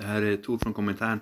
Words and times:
Det 0.00 0.06
här 0.06 0.22
är 0.22 0.36
Tor 0.36 0.58
från 0.58 0.72
Kommentaren. 0.74 1.20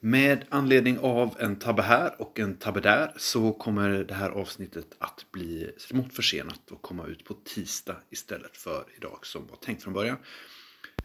Med 0.00 0.44
anledning 0.48 0.98
av 0.98 1.36
en 1.38 1.56
tabbe 1.56 1.82
här 1.82 2.20
och 2.20 2.40
en 2.40 2.54
tabbe 2.54 2.80
där 2.80 3.12
så 3.16 3.52
kommer 3.52 3.88
det 4.04 4.14
här 4.14 4.30
avsnittet 4.30 4.86
att 4.98 5.26
bli 5.32 5.70
smått 5.78 6.12
försenat 6.12 6.70
och 6.70 6.82
komma 6.82 7.06
ut 7.06 7.24
på 7.24 7.34
tisdag 7.34 7.96
istället 8.10 8.56
för 8.56 8.84
idag 8.96 9.18
som 9.22 9.46
var 9.46 9.56
tänkt 9.56 9.82
från 9.82 9.92
början. 9.94 10.16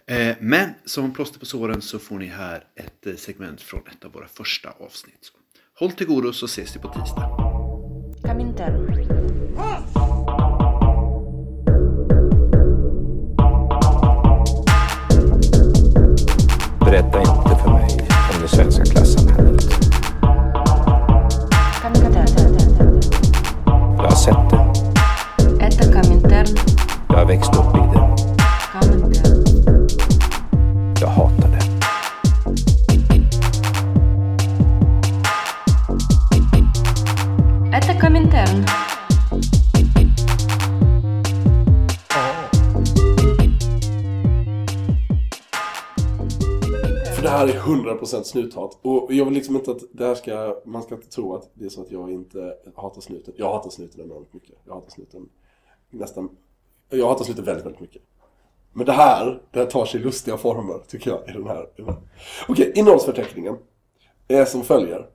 Eh, 0.05 0.35
Men 0.39 0.69
som 0.85 1.13
plåster 1.13 1.39
på 1.39 1.45
såren 1.45 1.81
så 1.81 1.99
får 1.99 2.19
ni 2.19 2.25
här 2.25 2.63
ett 2.75 3.07
eh, 3.07 3.15
segment 3.15 3.61
från 3.61 3.81
ett 3.87 4.05
av 4.05 4.11
våra 4.11 4.27
första 4.27 4.69
avsnitt. 4.69 5.31
Håll 5.73 5.91
till 5.91 6.07
godo 6.07 6.33
så 6.33 6.45
ses 6.45 6.75
vi 6.75 6.79
på 6.79 6.87
tisdag. 6.87 7.29
Comintern. 8.23 10.00
Berätta 16.91 17.19
inte 17.19 17.63
för 17.63 17.69
mig 17.71 18.09
om 18.35 18.41
det 18.41 18.47
svenska 18.47 18.85
klassamhället. 18.85 19.63
Jag 23.97 24.03
har 24.03 24.11
sett 24.11 24.49
det. 24.49 24.57
Jag 27.09 27.17
har 27.17 27.25
växt 27.25 27.55
upp 27.55 27.75
i 27.75 27.79
det. 27.79 28.30
100% 47.61 48.23
snuthat. 48.23 48.79
Och 48.81 49.13
jag 49.13 49.25
vill 49.25 49.33
liksom 49.33 49.55
inte 49.55 49.71
att 49.71 49.81
det 49.91 50.05
här 50.05 50.15
ska, 50.15 50.61
man 50.65 50.83
ska 50.83 50.95
inte 50.95 51.09
tro 51.09 51.35
att 51.35 51.49
det 51.53 51.65
är 51.65 51.69
så 51.69 51.81
att 51.81 51.91
jag 51.91 52.11
inte 52.11 52.57
hatar 52.75 53.01
snuten. 53.01 53.33
Jag 53.37 53.53
hatar 53.53 53.69
snuten 53.69 54.01
enormt 54.01 54.33
mycket. 54.33 54.55
Jag 54.65 54.73
hatar 54.73 54.89
snuten 54.89 55.29
nästan, 55.89 56.29
jag 56.89 57.07
hatar 57.07 57.25
snuten 57.25 57.45
väldigt, 57.45 57.65
väldigt 57.65 57.81
mycket. 57.81 58.01
Men 58.73 58.85
det 58.85 58.91
här, 58.91 59.41
det 59.51 59.59
här 59.59 59.65
tar 59.65 59.85
sig 59.85 59.99
lustiga 59.99 60.37
former 60.37 60.79
tycker 60.87 61.11
jag 61.11 61.29
i 61.29 61.31
den 61.31 61.47
här. 61.47 61.69
Okej, 62.47 62.71
innehållsförteckningen 62.75 63.57
är 64.27 64.45
som 64.45 64.63
följer. 64.63 65.09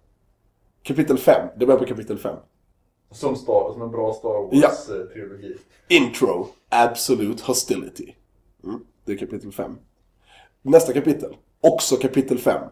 Kapitel 0.83 1.19
5, 1.19 1.49
det 1.57 1.67
börjar 1.67 1.79
på 1.79 1.87
kapitel 1.87 2.19
5. 2.19 2.37
Som, 3.11 3.37
Star, 3.37 3.73
som 3.73 3.83
en 3.83 3.91
bra 3.91 4.13
Star 4.13 4.49
Ja. 4.53 4.69
Wars-trilogi. 4.69 5.57
Intro, 5.89 6.47
Absolute 6.69 7.43
Hostility. 7.47 8.15
Mm, 8.65 8.81
det 9.05 9.13
är 9.13 9.17
kapitel 9.17 9.53
5. 9.53 9.79
Nästa 10.63 10.93
kapitel, 10.93 11.37
också 11.73 11.97
kapitel 11.97 12.39
5. 12.39 12.71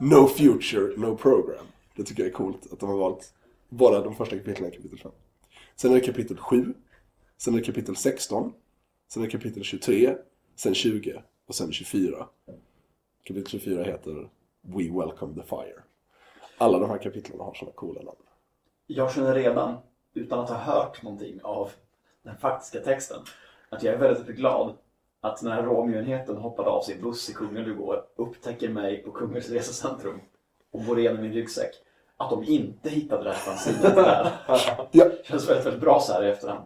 No 0.00 0.26
Future, 0.26 0.96
No 0.96 1.16
Program. 1.16 1.66
Det 1.96 2.04
tycker 2.04 2.22
jag 2.22 2.30
är 2.30 2.34
coolt 2.34 2.72
att 2.72 2.80
de 2.80 2.88
har 2.88 2.96
valt 2.96 3.34
bara 3.68 4.00
de 4.00 4.14
första 4.14 4.38
kapitlen 4.38 4.68
i 4.68 4.76
kapitel 4.76 4.98
5. 4.98 5.12
Sen 5.76 5.90
är 5.90 5.94
det 5.94 6.00
kapitel 6.00 6.36
7. 6.36 6.74
Sen 7.36 7.54
är 7.54 7.58
det 7.58 7.64
kapitel 7.64 7.96
16. 7.96 8.52
Sen 9.08 9.22
är 9.22 9.26
det 9.26 9.32
kapitel 9.32 9.62
23. 9.62 10.16
Sen 10.56 10.74
20. 10.74 11.22
Och 11.46 11.54
sen 11.54 11.72
24. 11.72 12.26
Kapitel 13.24 13.50
24 13.50 13.84
heter 13.84 14.28
We 14.60 14.82
Welcome 14.82 15.42
the 15.42 15.48
Fire. 15.48 15.82
Alla 16.58 16.78
de 16.78 16.90
här 16.90 16.98
kapitlen 16.98 17.40
har 17.40 17.54
sådana 17.54 17.74
coola 17.74 18.02
namn. 18.02 18.18
Jag 18.86 19.14
känner 19.14 19.34
redan, 19.34 19.76
utan 20.14 20.38
att 20.38 20.48
ha 20.48 20.56
hört 20.56 21.02
någonting 21.02 21.40
av 21.42 21.70
den 22.22 22.36
faktiska 22.36 22.80
texten, 22.80 23.20
att 23.68 23.82
jag 23.82 23.94
är 23.94 23.98
väldigt 23.98 24.36
glad 24.36 24.76
att 25.20 25.42
när 25.42 25.62
Romeo-enheten 25.62 26.36
hoppade 26.36 26.70
av 26.70 26.82
sin 26.82 27.00
buss 27.02 27.30
i 27.30 27.32
Kungälv 27.32 27.68
igår 27.68 28.02
upptäcker 28.16 28.68
mig 28.68 29.02
på 29.02 29.10
Kungälvs 29.10 29.50
resecentrum 29.50 30.20
och 30.72 30.84
går 30.84 30.98
igenom 30.98 31.22
min 31.22 31.32
ryggsäck. 31.32 31.70
Att 32.16 32.30
de 32.30 32.44
inte 32.44 32.90
hittade 32.90 33.24
det 33.24 33.30
här 33.30 33.36
fanzinet 33.36 33.94
där. 33.94 34.32
Ja, 34.90 35.04
känns 35.24 35.48
väldigt, 35.48 35.66
väldigt 35.66 35.82
bra 35.82 36.00
så 36.00 36.12
här 36.12 36.24
i 36.24 36.30
efterhand. 36.30 36.64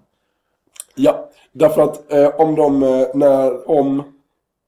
Ja, 0.94 1.30
därför 1.52 1.82
att 1.82 2.12
eh, 2.12 2.40
om 2.40 2.54
de, 2.54 2.82
eh, 2.82 3.06
när, 3.14 3.70
om, 3.70 4.02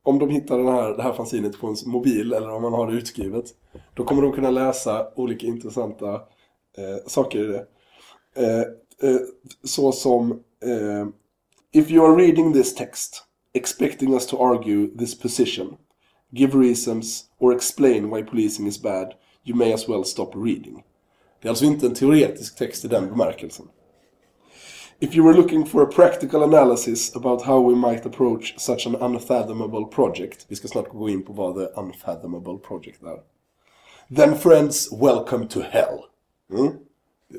om 0.02 0.18
de 0.18 0.30
hittar 0.30 0.58
den 0.58 0.68
här, 0.68 0.96
det 0.96 1.02
här 1.02 1.12
fanzinet 1.12 1.60
på 1.60 1.66
en 1.66 1.76
mobil 1.86 2.32
eller 2.32 2.50
om 2.50 2.62
man 2.62 2.72
har 2.72 2.86
det 2.86 2.96
utskrivet, 2.96 3.44
då 3.94 4.04
kommer 4.04 4.22
de 4.22 4.32
kunna 4.32 4.50
läsa 4.50 5.08
olika 5.14 5.46
intressanta 5.46 6.14
eh, 6.78 7.06
saker 7.06 7.38
i 7.38 7.46
det. 7.46 7.66
Eh, 8.36 8.60
eh, 9.10 9.20
så 9.64 9.92
som 9.92 10.30
eh, 10.64 11.06
If 11.74 11.90
you 11.90 12.06
are 12.06 12.22
reading 12.22 12.52
this 12.52 12.74
text, 12.74 13.24
expecting 13.54 14.14
us 14.14 14.26
to 14.26 14.38
argue 14.38 14.96
this 14.96 15.14
position, 15.14 15.76
give 16.34 16.54
reasons 16.54 17.24
or 17.38 17.52
explain 17.52 18.10
why 18.10 18.22
policing 18.22 18.66
is 18.66 18.82
bad, 18.82 19.14
you 19.44 19.54
may 19.54 19.72
as 19.72 19.88
well 19.88 20.04
stop 20.04 20.34
reading. 20.34 20.82
Det 21.40 21.48
är 21.48 21.50
alltså 21.50 21.64
inte 21.64 21.86
en 21.86 21.94
teoretisk 21.94 22.56
text 22.58 22.84
i 22.84 22.88
den 22.88 23.08
bemärkelsen. 23.08 23.68
If 24.98 25.16
you 25.16 25.26
were 25.26 25.36
looking 25.36 25.66
for 25.66 25.82
a 25.82 25.86
practical 25.86 26.42
analysis 26.42 27.16
about 27.16 27.42
how 27.42 27.68
we 27.68 27.74
might 27.74 28.06
approach 28.06 28.54
such 28.58 28.86
an 28.86 28.96
unfathomable 28.96 29.84
project, 29.84 30.46
vi 30.48 30.56
ska 30.56 30.68
snart 30.68 30.88
gå 30.88 31.08
in 31.08 31.22
på 31.22 31.32
vad 31.32 31.54
the 31.54 31.80
unfathomable 31.80 32.58
project 32.58 33.02
är. 33.02 33.20
Then 34.16 34.38
friends, 34.38 34.92
welcome 34.92 35.46
to 35.48 35.60
hell. 35.60 35.98
Mm? 36.52 36.72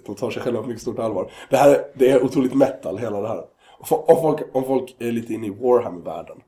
De 0.06 0.16
tar 0.16 0.32
sig 0.32 0.42
själva 0.42 0.62
på 0.62 0.68
mycket 0.68 0.82
stort 0.82 1.00
allvar. 1.00 1.32
Det 1.50 1.58
här 1.58 1.86
det 1.94 2.10
är 2.10 2.24
otroligt 2.24 2.54
metal, 2.54 2.98
hela 2.98 3.22
det 3.22 3.28
här. 3.28 3.46
Om 3.90 4.22
folk, 4.22 4.42
om 4.52 4.64
folk 4.64 4.96
är 5.00 5.12
lite 5.12 5.34
inne 5.34 5.48
i 5.48 5.50
Warhammer-världen 5.50 6.42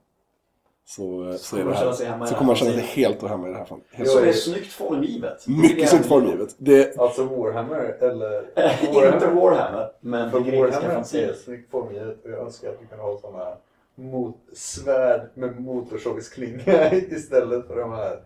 så, 0.88 1.30
eh, 1.30 1.36
så, 1.36 1.56
det 1.56 1.76
här, 1.76 2.26
så 2.26 2.36
kommer 2.36 2.48
man 2.48 2.56
känna 2.56 2.72
sig 2.72 2.82
helt 2.82 3.24
och 3.24 3.30
hemma 3.30 3.48
i 3.48 3.52
det 3.52 3.58
här. 3.58 3.66
Så 3.66 4.06
så. 4.06 4.20
det 4.20 4.30
är 4.30 4.34
snyggt 4.34 4.72
formgivet. 4.72 5.48
Mycket 5.48 5.90
snyggt 5.90 6.06
formgivet. 6.06 6.56
Det, 6.58 6.98
Alltså 6.98 7.24
Warhammer, 7.24 7.98
eller... 8.00 8.42
Inte 9.14 9.28
Warhammer, 9.28 9.92
men 10.00 10.32
För 10.32 10.40
det 10.40 10.52
grekiska 10.52 10.82
Warhammer 10.82 11.16
är 11.16 11.34
snyggt 11.34 11.72
formgivet 11.72 12.26
och 12.26 12.32
jag 12.32 12.40
önskar 12.40 12.70
att 12.70 12.82
vi 12.82 12.88
kunde 12.88 13.04
ha 13.04 13.18
sådana 13.18 13.56
mot 13.96 14.38
svärd 14.54 15.30
med 15.34 15.62
motorsågsklinga 15.62 16.94
istället 16.94 17.68
för 17.68 17.76
de 17.76 17.92
här 17.92 18.20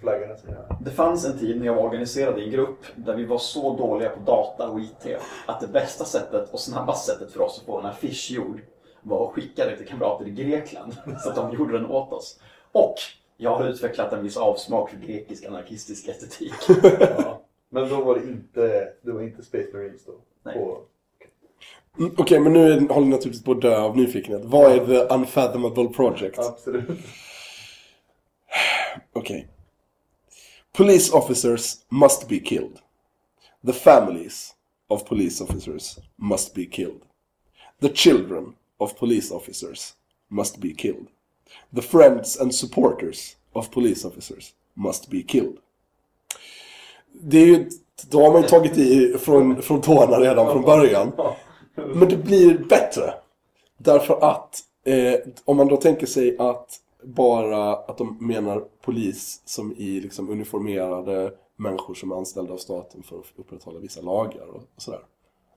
flaggorna 0.00 0.36
som 0.36 0.48
jag 0.48 0.56
har. 0.56 0.76
Det 0.84 0.90
fanns 0.90 1.24
en 1.24 1.38
tid 1.38 1.58
när 1.58 1.66
jag 1.66 1.74
var 1.74 1.82
organiserad 1.82 2.38
i 2.38 2.44
en 2.44 2.50
grupp 2.50 2.84
där 2.96 3.16
vi 3.16 3.24
var 3.24 3.38
så 3.38 3.76
dåliga 3.76 4.08
på 4.08 4.20
data 4.20 4.68
och 4.68 4.80
IT 4.80 5.06
att 5.46 5.60
det 5.60 5.66
bästa 5.66 6.04
sättet 6.04 6.50
och 6.52 6.60
snabbaste 6.60 7.12
sättet 7.12 7.32
för 7.32 7.40
oss 7.40 7.58
att 7.58 7.66
få 7.66 7.78
en 7.78 7.86
affisch 7.86 8.30
gjord 8.30 8.60
var 9.02 9.26
att 9.26 9.32
skicka 9.32 9.64
det 9.64 9.76
till 9.76 9.86
kamrater 9.86 10.28
i 10.28 10.30
Grekland 10.30 10.96
så 11.22 11.28
att 11.28 11.36
de 11.36 11.52
gjorde 11.54 11.72
den 11.78 11.86
åt 11.86 12.12
oss. 12.12 12.40
Och 12.72 12.94
jag 13.36 13.56
har 13.56 13.64
utvecklat 13.68 14.12
en 14.12 14.22
viss 14.22 14.36
avsmak 14.36 14.90
för 14.90 14.96
grekisk 14.96 15.44
anarkistisk 15.44 16.08
estetik. 16.08 16.54
Ja. 17.00 17.40
Men 17.72 17.88
då 17.88 18.00
var 18.04 18.14
det 18.14 18.22
inte, 18.22 18.92
det 19.02 19.12
var 19.12 19.22
inte 19.22 19.42
Space 19.42 19.68
Marines 19.72 20.04
då? 20.04 20.12
Nej. 20.42 20.54
På, 20.54 20.78
Mm, 21.98 22.14
Okej, 22.18 22.40
men 22.40 22.52
nu 22.52 22.72
håller 22.88 23.06
ni 23.06 23.10
naturligtvis 23.10 23.44
på 23.44 23.52
att 23.52 23.60
dö 23.60 23.80
av 23.80 23.96
nyfikenhet. 23.96 24.42
Vad 24.44 24.72
är 24.72 24.86
the 24.86 25.14
unfathomable 25.14 25.88
project? 25.88 26.38
absolut. 26.38 26.88
Okay. 29.12 29.44
Police 30.72 31.12
officers 31.12 31.84
must 31.90 32.28
be 32.28 32.40
killed. 32.40 32.78
The 33.64 33.72
families 33.72 34.54
of 34.88 35.04
police 35.04 35.40
officers 35.40 35.98
must 36.16 36.54
be 36.54 36.66
killed. 36.66 37.02
The 37.80 37.88
children 37.88 38.54
of 38.78 38.98
police 38.98 39.34
officers 39.34 39.94
must 40.28 40.60
be 40.60 40.74
killed. 40.74 41.06
The 41.74 41.82
friends 41.82 42.36
and 42.40 42.54
supporters 42.54 43.36
of 43.52 43.70
police 43.70 44.04
officers 44.04 44.54
must 44.74 45.10
be 45.10 45.22
killed. 45.22 45.58
Det 47.12 47.38
är 47.38 47.46
ju, 47.46 47.70
då 48.10 48.22
har 48.22 48.32
man 48.32 48.42
ju 48.42 48.48
tagit 48.48 48.78
i 48.78 49.18
från, 49.18 49.62
från 49.62 49.80
tårna 49.80 50.20
redan 50.20 50.52
från 50.52 50.62
början. 50.62 51.12
Men 51.74 52.08
det 52.08 52.16
blir 52.16 52.58
bättre. 52.58 53.14
Därför 53.78 54.24
att 54.24 54.60
eh, 54.84 55.14
om 55.44 55.56
man 55.56 55.68
då 55.68 55.76
tänker 55.76 56.06
sig 56.06 56.38
att 56.38 56.80
bara 57.02 57.72
att 57.72 57.98
de 57.98 58.16
menar 58.20 58.64
polis 58.80 59.42
som 59.44 59.72
i 59.76 60.00
liksom 60.00 60.30
uniformerade 60.30 61.32
människor 61.56 61.94
som 61.94 62.12
är 62.12 62.16
anställda 62.16 62.52
av 62.52 62.56
staten 62.56 63.02
för 63.02 63.18
att 63.18 63.24
upprätthålla 63.36 63.78
vissa 63.78 64.00
lagar 64.00 64.46
och, 64.46 64.62
sådär. 64.76 65.00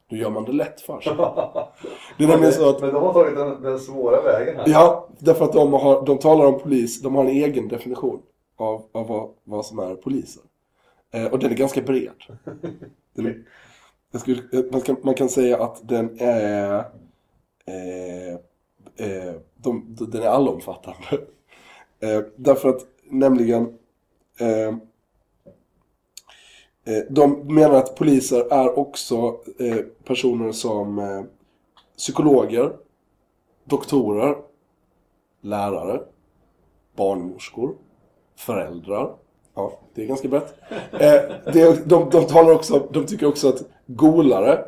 Då 0.10 0.16
gör 0.16 0.30
man 0.30 0.46
det 0.46 0.52
lätt 0.52 0.82
för 0.82 1.00
sig. 1.00 1.14
Det 2.18 2.24
är 2.24 2.28
nämligen 2.28 2.54
så 2.54 2.70
att 2.70 2.82
Men 2.82 2.94
de 2.94 3.04
har 3.04 3.14
tagit 3.14 3.36
den, 3.36 3.62
den 3.62 3.80
svåra 3.80 4.22
vägen 4.22 4.56
här. 4.56 4.64
Ja, 4.68 5.10
därför 5.20 5.46
att 5.46 5.54
de, 5.54 5.74
har, 5.74 6.06
de 6.06 6.18
talar 6.18 6.46
om 6.46 6.60
polis, 6.60 7.02
de 7.02 7.16
har 7.16 7.24
en 7.24 7.30
egen 7.30 7.68
definition 7.68 8.22
av, 8.58 8.86
av 8.92 9.08
vad, 9.08 9.30
vad 9.44 9.66
som 9.66 9.80
är 9.80 9.96
poliser. 9.96 10.44
Eh, 11.14 11.26
och 11.26 11.40
den 11.40 11.52
är 11.52 11.56
ganska 11.56 11.82
bred. 11.82 12.24
Den, 14.12 14.20
skulle, 14.20 14.42
man, 14.72 14.82
kan, 14.82 14.96
man 15.02 15.14
kan 15.14 15.30
säga 15.30 15.64
att 15.64 15.88
den 15.88 16.18
är, 16.20 16.86
eh, 17.66 18.34
eh, 18.96 19.34
de, 19.56 19.96
de, 19.96 20.10
den 20.12 20.24
är 20.24 20.28
allomfattande. 20.28 21.08
Eh, 22.04 22.24
därför 22.36 22.70
att 22.70 22.82
nämligen 23.04 23.78
eh, 24.40 24.68
eh, 26.86 27.04
de 27.10 27.56
menar 27.56 27.76
att 27.76 27.96
poliser 27.96 28.54
är 28.54 28.80
också 28.80 29.40
eh, 29.60 29.78
personer 30.04 30.52
som 30.52 31.00
eh, 31.00 31.24
psykologer, 31.98 32.76
doktorer, 33.64 34.36
lärare, 35.42 36.02
barnmorskor, 36.96 37.76
föräldrar. 38.36 39.16
Ja, 39.56 39.80
det 39.94 40.04
är 40.04 40.08
ganska 40.08 40.28
brett. 40.28 40.56
Eh, 40.92 41.52
det, 41.54 41.90
de, 41.90 42.10
de 42.10 42.28
talar 42.28 42.54
också, 42.54 42.88
de 42.92 43.06
tycker 43.06 43.26
också 43.26 43.50
att 43.50 43.64
golare, 43.86 44.66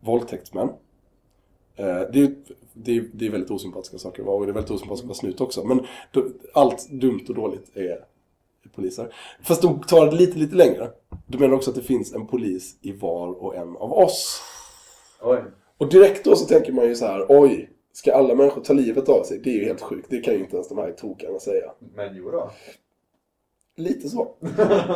våldtäktsmän, 0.00 0.68
det, 1.76 2.18
är, 2.20 2.34
det, 2.72 2.96
är, 2.96 3.04
det 3.12 3.26
är 3.26 3.30
väldigt 3.30 3.50
osympatiska 3.50 3.98
saker 3.98 4.22
att 4.22 4.26
vara 4.26 4.36
och 4.36 4.46
det 4.46 4.52
är 4.52 4.54
väldigt 4.54 4.86
vara 4.86 5.14
snut 5.14 5.40
också. 5.40 5.64
Men 5.64 5.86
allt 6.52 6.88
dumt 6.90 7.24
och 7.28 7.34
dåligt 7.34 7.76
är 7.76 8.04
poliser. 8.74 9.14
Fast 9.42 9.62
de 9.62 9.80
tar 9.80 10.06
det 10.06 10.16
lite, 10.16 10.38
lite 10.38 10.56
längre. 10.56 10.90
De 11.26 11.38
menar 11.38 11.54
också 11.54 11.70
att 11.70 11.76
det 11.76 11.82
finns 11.82 12.14
en 12.14 12.26
polis 12.26 12.78
i 12.80 12.92
var 12.92 13.42
och 13.42 13.56
en 13.56 13.76
av 13.76 13.92
oss. 13.92 14.40
Oj. 15.22 15.44
Och 15.78 15.90
direkt 15.90 16.24
då 16.24 16.36
så 16.36 16.46
tänker 16.46 16.72
man 16.72 16.84
ju 16.84 16.94
så 16.94 17.06
här, 17.06 17.26
oj, 17.28 17.70
ska 17.92 18.14
alla 18.14 18.34
människor 18.34 18.62
ta 18.62 18.72
livet 18.72 19.08
av 19.08 19.22
sig? 19.22 19.40
Det 19.44 19.50
är 19.50 19.54
ju 19.54 19.64
helt 19.64 19.80
sjukt. 19.80 20.06
Det 20.10 20.20
kan 20.20 20.34
ju 20.34 20.40
inte 20.40 20.56
ens 20.56 20.68
de 20.68 20.78
här 20.78 20.92
tokarna 20.92 21.38
säga. 21.38 21.72
Men 21.94 22.16
jo 22.16 22.30
då. 22.30 22.50
Lite 23.76 24.08
så. 24.08 24.28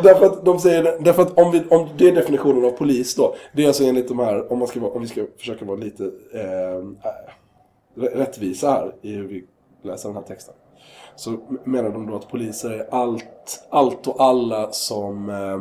därför 0.02 0.26
att 0.26 0.44
de 0.44 0.58
säger, 0.58 1.00
därför 1.00 1.22
att 1.22 1.38
om, 1.38 1.50
vi, 1.50 1.64
om 1.70 1.88
det 1.98 2.08
är 2.08 2.14
definitionen 2.14 2.64
av 2.64 2.70
polis 2.70 3.14
då, 3.14 3.34
det 3.52 3.62
är 3.62 3.66
alltså 3.66 3.84
enligt 3.84 4.08
de 4.08 4.18
här, 4.18 4.52
om, 4.52 4.58
man 4.58 4.68
ska 4.68 4.80
vara, 4.80 4.92
om 4.92 5.02
vi 5.02 5.08
ska 5.08 5.26
försöka 5.36 5.64
vara 5.64 5.76
lite 5.76 6.10
ehm, 6.34 6.96
eh, 7.04 8.02
rättvisa 8.02 8.70
här 8.70 8.94
i 9.02 9.12
hur 9.12 9.28
vi 9.28 9.44
läser 9.82 10.08
den 10.08 10.16
här 10.16 10.24
texten. 10.24 10.54
Så 11.16 11.38
menar 11.64 11.90
de 11.90 12.06
då 12.06 12.16
att 12.16 12.28
poliser 12.28 12.70
är 12.70 12.86
allt, 12.90 13.66
allt 13.70 14.06
och 14.06 14.20
alla 14.22 14.72
som 14.72 15.30
eh, 15.30 15.60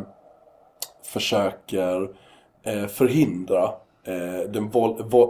försöker 1.03 2.09
eh, 2.63 2.87
förhindra 2.87 3.63
eh, 4.03 4.49
den 4.49 4.71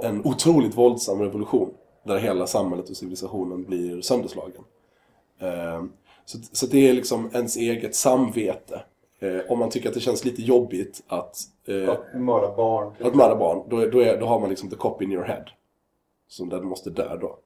en 0.04 0.26
otroligt 0.26 0.78
våldsam 0.78 1.22
revolution. 1.22 1.70
Där 2.04 2.18
hela 2.18 2.48
samhället 2.48 2.90
och 2.90 2.98
civilisationen 2.98 3.64
blir 3.64 4.02
sönderslagen. 4.02 4.64
Ehm, 5.40 5.92
så, 6.28 6.38
så 6.52 6.66
det 6.66 6.90
är 6.90 6.94
liksom 6.94 7.30
ens 7.34 7.58
eget 7.58 7.96
samvete. 7.96 8.82
Eh, 9.20 9.38
om 9.52 9.60
man 9.60 9.70
tycker 9.70 9.88
att 9.90 9.94
det 9.96 10.00
känns 10.02 10.26
lite 10.26 10.42
jobbigt 10.42 11.04
att, 11.08 11.38
eh, 11.68 11.90
Att 11.90 12.14
mörda 12.20 12.56
barn. 12.56 12.94
att 13.02 13.16
mörda 13.16 13.36
barn, 13.36 13.64
då, 13.70 13.86
då, 13.86 14.00
är, 14.00 14.20
då 14.20 14.26
har 14.26 14.40
man 14.40 14.50
liksom 14.50 14.70
the 14.70 14.76
cop 14.76 15.02
in 15.02 15.12
your 15.12 15.24
head. 15.26 15.44
Som 16.28 16.50
den 16.50 16.66
måste 16.66 16.90
dö 16.90 17.18
då. 17.22 17.38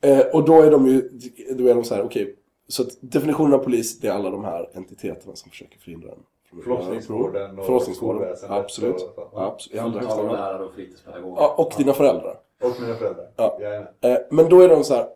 Eh, 0.00 0.26
och 0.26 0.44
då 0.44 0.62
är 0.62 0.70
de 0.70 0.86
ju, 0.86 1.10
då 1.58 1.66
är 1.66 1.74
de 1.74 1.84
så 1.84 1.94
här, 1.94 2.02
okej. 2.02 2.36
så 2.68 2.82
att 2.82 2.88
definitionen 3.00 3.54
av 3.54 3.58
polis, 3.58 4.00
det 4.00 4.08
är 4.08 4.12
alla 4.12 4.30
de 4.30 4.44
här 4.44 4.70
entiteterna 4.74 5.34
som 5.36 5.50
försöker 5.50 5.78
förhindra 5.78 6.10
en. 6.12 6.18
Förlossningsvården 6.62 7.58
och 7.58 7.66
Förlossningsvården, 7.66 8.36
absolut. 8.48 8.94
och- 9.02 9.30
Ja, 9.34 9.46
absolut. 9.46 9.76
I 9.76 9.78
allra 9.78 10.00
högsta 10.00 10.22
grad. 10.22 10.60
och 10.60 10.74
fritidspedagoger. 10.74 11.36
Ja, 11.42 11.54
och 11.58 11.72
dina 11.78 11.92
föräldrar. 11.92 12.38
Och 12.62 12.80
mina 12.80 12.94
föräldrar. 12.94 13.30
Ja. 13.36 13.58
Jajamän. 13.60 13.88
Eh, 14.00 14.16
men 14.30 14.48
då 14.48 14.60
är 14.60 14.68
de 14.68 14.84
så 14.84 14.94
här, 14.94 15.08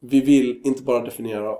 vi 0.00 0.20
vill 0.20 0.60
inte 0.64 0.82
bara 0.82 1.04
definiera 1.04 1.56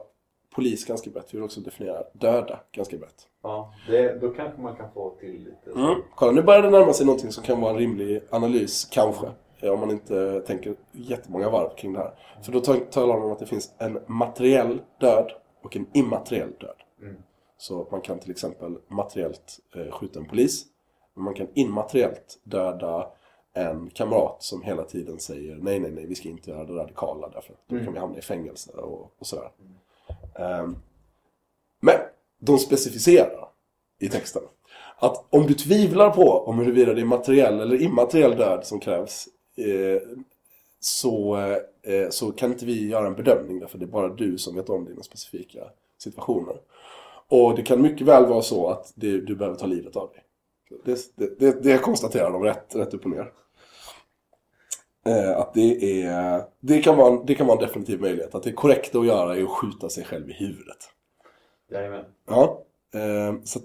polis 0.54 0.84
ganska 0.84 1.10
brett, 1.10 1.34
vi 1.34 1.36
vill 1.38 1.44
också 1.44 1.60
definiera 1.60 2.02
döda 2.12 2.60
ganska 2.72 2.96
brett. 2.96 3.28
Ja, 3.42 3.74
det, 3.88 4.20
då 4.20 4.30
kanske 4.30 4.60
man 4.60 4.76
kan 4.76 4.92
få 4.92 5.16
till 5.20 5.44
lite... 5.44 5.78
Mm. 5.80 6.02
Kolla, 6.14 6.32
nu 6.32 6.42
börjar 6.42 6.62
det 6.62 6.70
närma 6.70 6.92
sig 6.92 7.06
någonting 7.06 7.32
som 7.32 7.44
kan 7.44 7.60
vara 7.60 7.72
en 7.72 7.78
rimlig 7.78 8.22
analys, 8.30 8.84
kanske. 8.84 9.26
Om 9.62 9.80
man 9.80 9.90
inte 9.90 10.40
tänker 10.40 10.74
jättemånga 10.92 11.50
varv 11.50 11.76
kring 11.76 11.92
det 11.92 11.98
här. 11.98 12.12
För 12.42 12.52
då 12.52 12.60
ta- 12.60 12.74
talar 12.90 13.14
de 13.14 13.24
om 13.24 13.32
att 13.32 13.38
det 13.38 13.46
finns 13.46 13.74
en 13.78 13.98
materiell 14.06 14.80
död 15.00 15.32
och 15.62 15.76
en 15.76 15.86
immateriell 15.94 16.52
död. 16.60 16.76
Mm. 17.02 17.16
Så 17.58 17.88
man 17.90 18.00
kan 18.00 18.18
till 18.18 18.30
exempel 18.30 18.76
materiellt 18.88 19.58
eh, 19.76 19.92
skjuta 19.92 20.18
en 20.18 20.28
polis. 20.28 20.64
Men 21.14 21.24
man 21.24 21.34
kan 21.34 21.46
immateriellt 21.54 22.40
döda 22.44 23.06
en 23.52 23.90
kamrat 23.90 24.42
som 24.42 24.62
hela 24.62 24.84
tiden 24.84 25.18
säger 25.18 25.56
nej, 25.56 25.78
nej, 25.80 25.90
nej, 25.90 26.06
vi 26.06 26.14
ska 26.14 26.28
inte 26.28 26.50
göra 26.50 26.64
det 26.64 26.72
radikala 26.72 27.28
därför 27.28 27.52
att 27.52 27.68
då 27.68 27.78
kan 27.84 27.92
vi 27.92 27.98
hamna 27.98 28.18
i 28.18 28.22
fängelse 28.22 28.72
och, 28.72 29.12
och 29.18 29.26
sådär. 29.26 29.50
Ehm, 29.60 29.74
Ehm, 30.38 30.76
men 31.80 31.94
de 32.38 32.58
specificerar 32.58 33.48
i 33.98 34.08
texten 34.08 34.42
att 34.98 35.24
om 35.30 35.46
du 35.46 35.54
tvivlar 35.54 36.10
på 36.10 36.30
om 36.30 36.58
huruvida 36.58 36.94
det 36.94 37.00
är 37.00 37.04
materiell 37.04 37.60
eller 37.60 37.82
immateriell 37.82 38.36
död 38.36 38.66
som 38.66 38.80
krävs 38.80 39.28
eh, 39.56 40.02
så, 40.80 41.36
eh, 41.82 42.08
så 42.10 42.32
kan 42.32 42.52
inte 42.52 42.66
vi 42.66 42.88
göra 42.88 43.06
en 43.06 43.14
bedömning 43.14 43.60
därför 43.60 43.78
det 43.78 43.84
är 43.84 43.86
bara 43.86 44.08
du 44.08 44.38
som 44.38 44.56
vet 44.56 44.70
om 44.70 44.84
dina 44.84 45.02
specifika 45.02 45.60
situationer. 45.98 46.56
Och 47.28 47.56
det 47.56 47.62
kan 47.62 47.82
mycket 47.82 48.06
väl 48.06 48.26
vara 48.26 48.42
så 48.42 48.68
att 48.68 48.92
det, 48.94 49.20
du 49.20 49.36
behöver 49.36 49.58
ta 49.58 49.66
livet 49.66 49.96
av 49.96 50.10
dig. 50.10 50.24
Det, 50.84 51.16
det, 51.16 51.38
det, 51.38 51.62
det 51.62 51.78
konstaterar 51.78 52.30
de 52.30 52.42
rätt, 52.42 52.76
rätt 52.76 52.94
upp 52.94 53.04
och 53.04 53.10
ner. 53.10 53.32
Eh, 55.06 55.36
att 55.38 55.54
det, 55.54 56.02
är, 56.02 56.42
det, 56.60 56.82
kan 56.82 56.96
vara, 56.96 57.12
en- 57.12 57.26
det 57.26 57.34
kan 57.34 57.46
vara 57.46 57.58
en 57.58 57.64
definitiv 57.66 58.00
möjlighet. 58.00 58.34
Att 58.34 58.42
det 58.42 58.52
korrekta 58.52 58.98
att 58.98 59.06
göra 59.06 59.36
är 59.36 59.42
att 59.42 59.48
skjuta 59.50 59.88
sig 59.88 60.04
själv 60.04 60.30
i 60.30 60.32
huvudet. 60.32 60.76
Jajamän. 61.70 62.04
Ja, 62.28 62.62
eh, 62.94 63.34
så 63.44 63.58
att, 63.58 63.64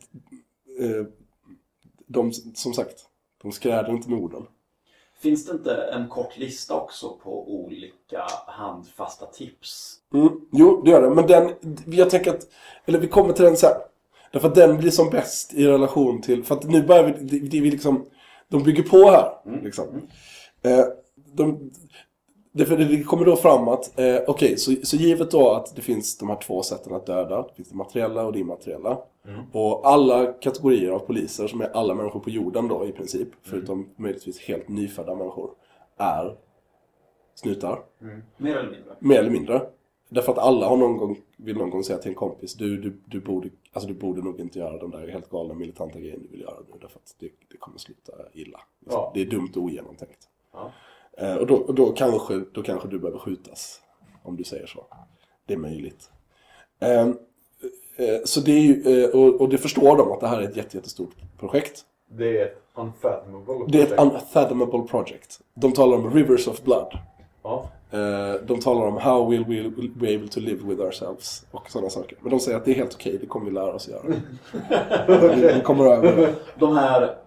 eh, 0.80 1.06
de, 2.08 2.32
som 2.34 2.74
sagt, 2.74 3.06
de 3.42 3.52
skräder 3.52 3.90
inte 3.92 4.10
med 4.10 4.20
orden. 4.20 4.46
Finns 5.22 5.46
det 5.46 5.52
inte 5.52 5.76
en 5.76 6.10
kort 6.10 6.38
lista 6.38 6.74
också 6.74 7.18
på 7.24 7.52
olika 7.56 8.26
handfasta 8.48 9.26
tips? 9.26 9.96
Mm, 10.14 10.42
jo, 10.52 10.82
det 10.86 10.92
gör 10.92 11.02
det. 11.02 11.10
Men 11.10 11.28
den, 11.28 11.52
jag 11.86 12.10
tänker 12.10 12.32
att, 12.32 12.48
eller 12.86 13.00
vi 13.00 13.08
kommer 13.08 13.34
till 13.34 13.46
den 13.46 13.58
sen. 13.58 13.72
Därför 14.32 14.48
att 14.48 14.56
den 14.56 14.78
blir 14.78 14.92
som 14.92 15.10
bäst 15.10 15.54
i 15.54 15.68
relation 15.68 16.22
till, 16.22 16.44
för 16.44 16.56
att 16.56 16.64
nu 16.64 16.84
börjar 16.84 17.04
vi, 17.04 17.12
det, 17.12 17.40
det, 17.48 17.62
vi 17.62 17.72
liksom, 17.72 18.06
de 18.48 18.64
bygger 18.64 18.84
på 18.84 19.10
här. 19.10 19.32
Liksom. 19.64 19.86
Eh, 20.62 20.86
de, 21.36 21.72
det, 22.52 22.66
det 22.66 23.04
kommer 23.04 23.26
då 23.26 23.36
fram 23.36 23.68
att, 23.68 24.00
eh, 24.00 24.18
okej, 24.28 24.58
så, 24.58 24.76
så 24.84 24.96
givet 24.96 25.32
då 25.32 25.52
att 25.52 25.76
det 25.76 25.82
finns 25.82 26.18
de 26.18 26.30
här 26.30 26.36
två 26.42 26.64
sätten 26.64 26.94
att 26.94 27.06
döda, 27.06 27.42
det 27.42 27.54
finns 27.56 27.70
det 27.70 27.76
materiella 27.76 28.26
och 28.26 28.34
det 28.34 28.40
immateriella. 28.40 28.98
Och 29.52 29.88
alla 29.88 30.34
kategorier 30.34 30.92
av 30.92 31.00
poliser, 31.00 31.48
som 31.48 31.62
är 31.62 31.70
alla 31.70 31.96
människor 31.96 32.20
på 32.20 32.30
jorden 32.30 32.68
då 32.68 32.86
i 32.86 32.92
princip, 32.92 33.28
förutom 33.42 33.90
möjligtvis 33.96 34.40
helt 34.40 34.68
nyfödda 34.68 35.16
människor, 35.16 35.52
är 35.98 36.38
snutar. 37.36 37.80
Mer 38.38 38.56
eller 38.56 38.72
mindre? 38.72 38.96
Mer 39.00 39.20
eller 39.20 39.30
mindre. 39.30 39.62
Därför 40.10 40.32
att 40.32 40.38
alla 40.38 40.68
har 40.68 40.78
någon 40.78 40.98
gång, 40.98 41.18
vill 41.38 41.58
någon 41.58 41.70
gång 41.70 41.84
säga 41.84 42.00
till 42.00 42.10
en 42.10 42.16
kompis, 42.16 42.54
du, 42.54 42.78
du, 42.78 43.02
du, 43.06 43.20
borde, 43.20 43.50
alltså 43.74 43.88
du 43.88 43.94
borde 43.94 44.22
nog 44.22 44.40
inte 44.40 44.60
göra 44.60 44.78
den 44.78 44.90
där 44.90 45.08
helt 45.08 45.30
galna 45.30 45.54
militanta 45.54 46.00
grejen 46.00 46.22
du 46.22 46.28
vill 46.28 46.42
göra 46.42 46.58
nu. 46.68 46.78
Därför 46.82 47.00
att 47.00 47.16
det, 47.20 47.30
det 47.52 47.58
kommer 47.58 47.78
sluta 47.78 48.14
illa. 48.34 48.62
Ja. 48.90 49.12
Det 49.14 49.22
är 49.22 49.26
dumt 49.26 49.52
och 49.56 49.62
ogenomtänkt. 49.62 50.30
Ja. 50.54 50.72
Eh, 51.18 51.36
och 51.36 51.48
då, 51.48 51.56
och 51.56 51.76
då, 51.76 51.92
kanske, 51.92 52.42
då 52.54 52.64
kanske 52.64 52.88
du 52.88 53.00
behöver 53.00 53.20
skjutas. 53.20 53.82
Om 54.24 54.38
du 54.38 54.44
säger 54.44 54.68
så. 54.68 54.86
Det 55.48 55.54
är 55.54 55.58
möjligt. 55.58 56.10
Eh, 56.80 57.02
eh, 57.02 58.22
så 58.26 58.40
det 58.40 58.52
är 58.52 58.60
ju, 58.62 59.04
eh, 59.04 59.10
och, 59.10 59.42
och 59.42 59.50
det 59.50 59.58
förstår 59.58 59.98
de 59.98 60.12
att 60.12 60.20
det 60.20 60.28
här 60.28 60.40
är 60.42 60.44
ett 60.44 60.58
jätte, 60.58 60.78
jättestort 60.78 61.16
projekt. 61.40 61.86
Det 62.08 62.42
är 62.42 62.46
ett 62.46 62.62
unfathomable 62.76 63.54
Det 63.68 63.80
är 63.80 63.84
ett 63.84 63.96
project. 63.96 64.14
unfathomable 64.14 64.82
project. 64.82 65.40
De 65.54 65.72
talar 65.72 65.98
om 65.98 66.14
rivers 66.14 66.48
of 66.48 66.64
blood. 66.64 66.98
Ja. 67.44 67.70
De 68.48 68.60
talar 68.60 68.88
om 68.88 68.98
how 68.98 69.30
will 69.30 69.46
we 69.46 69.70
be 69.96 70.16
able 70.16 70.28
to 70.28 70.40
live 70.40 70.64
with 70.64 70.82
ourselves 70.82 71.46
och 71.52 71.72
sådana 71.72 71.90
saker. 71.90 72.18
Men 72.22 72.32
de 72.32 72.40
säger 72.40 72.58
att 72.58 72.66
det 72.66 72.72
är 72.72 72.76
helt 72.76 72.94
okej, 72.94 73.18
det 73.22 73.28
kommer 73.28 73.46
vi 73.46 73.52
lära 73.52 73.74
oss 73.74 73.90
att 73.90 73.94
göra. 73.94 75.36
vi, 75.56 75.62
kommer 75.62 75.86
över. 75.86 76.34
De 76.60 76.78
här, 76.78 77.18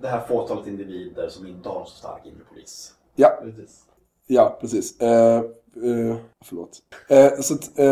det 0.00 0.08
här 0.08 0.20
fåtalet 0.20 0.66
individer 0.66 1.28
som 1.28 1.46
inte 1.46 1.68
har 1.68 1.84
så 1.84 1.96
stark 1.96 2.26
inre 2.26 2.44
polis. 2.52 2.93
Ja, 3.16 3.28
Precis. 3.42 3.84
ja 4.26 4.58
precis. 4.60 5.00
Eh, 5.00 5.36
eh, 5.36 6.16
förlåt. 6.44 6.78
Eh, 7.08 7.40
så 7.40 7.54
att, 7.54 7.78
eh, 7.78 7.84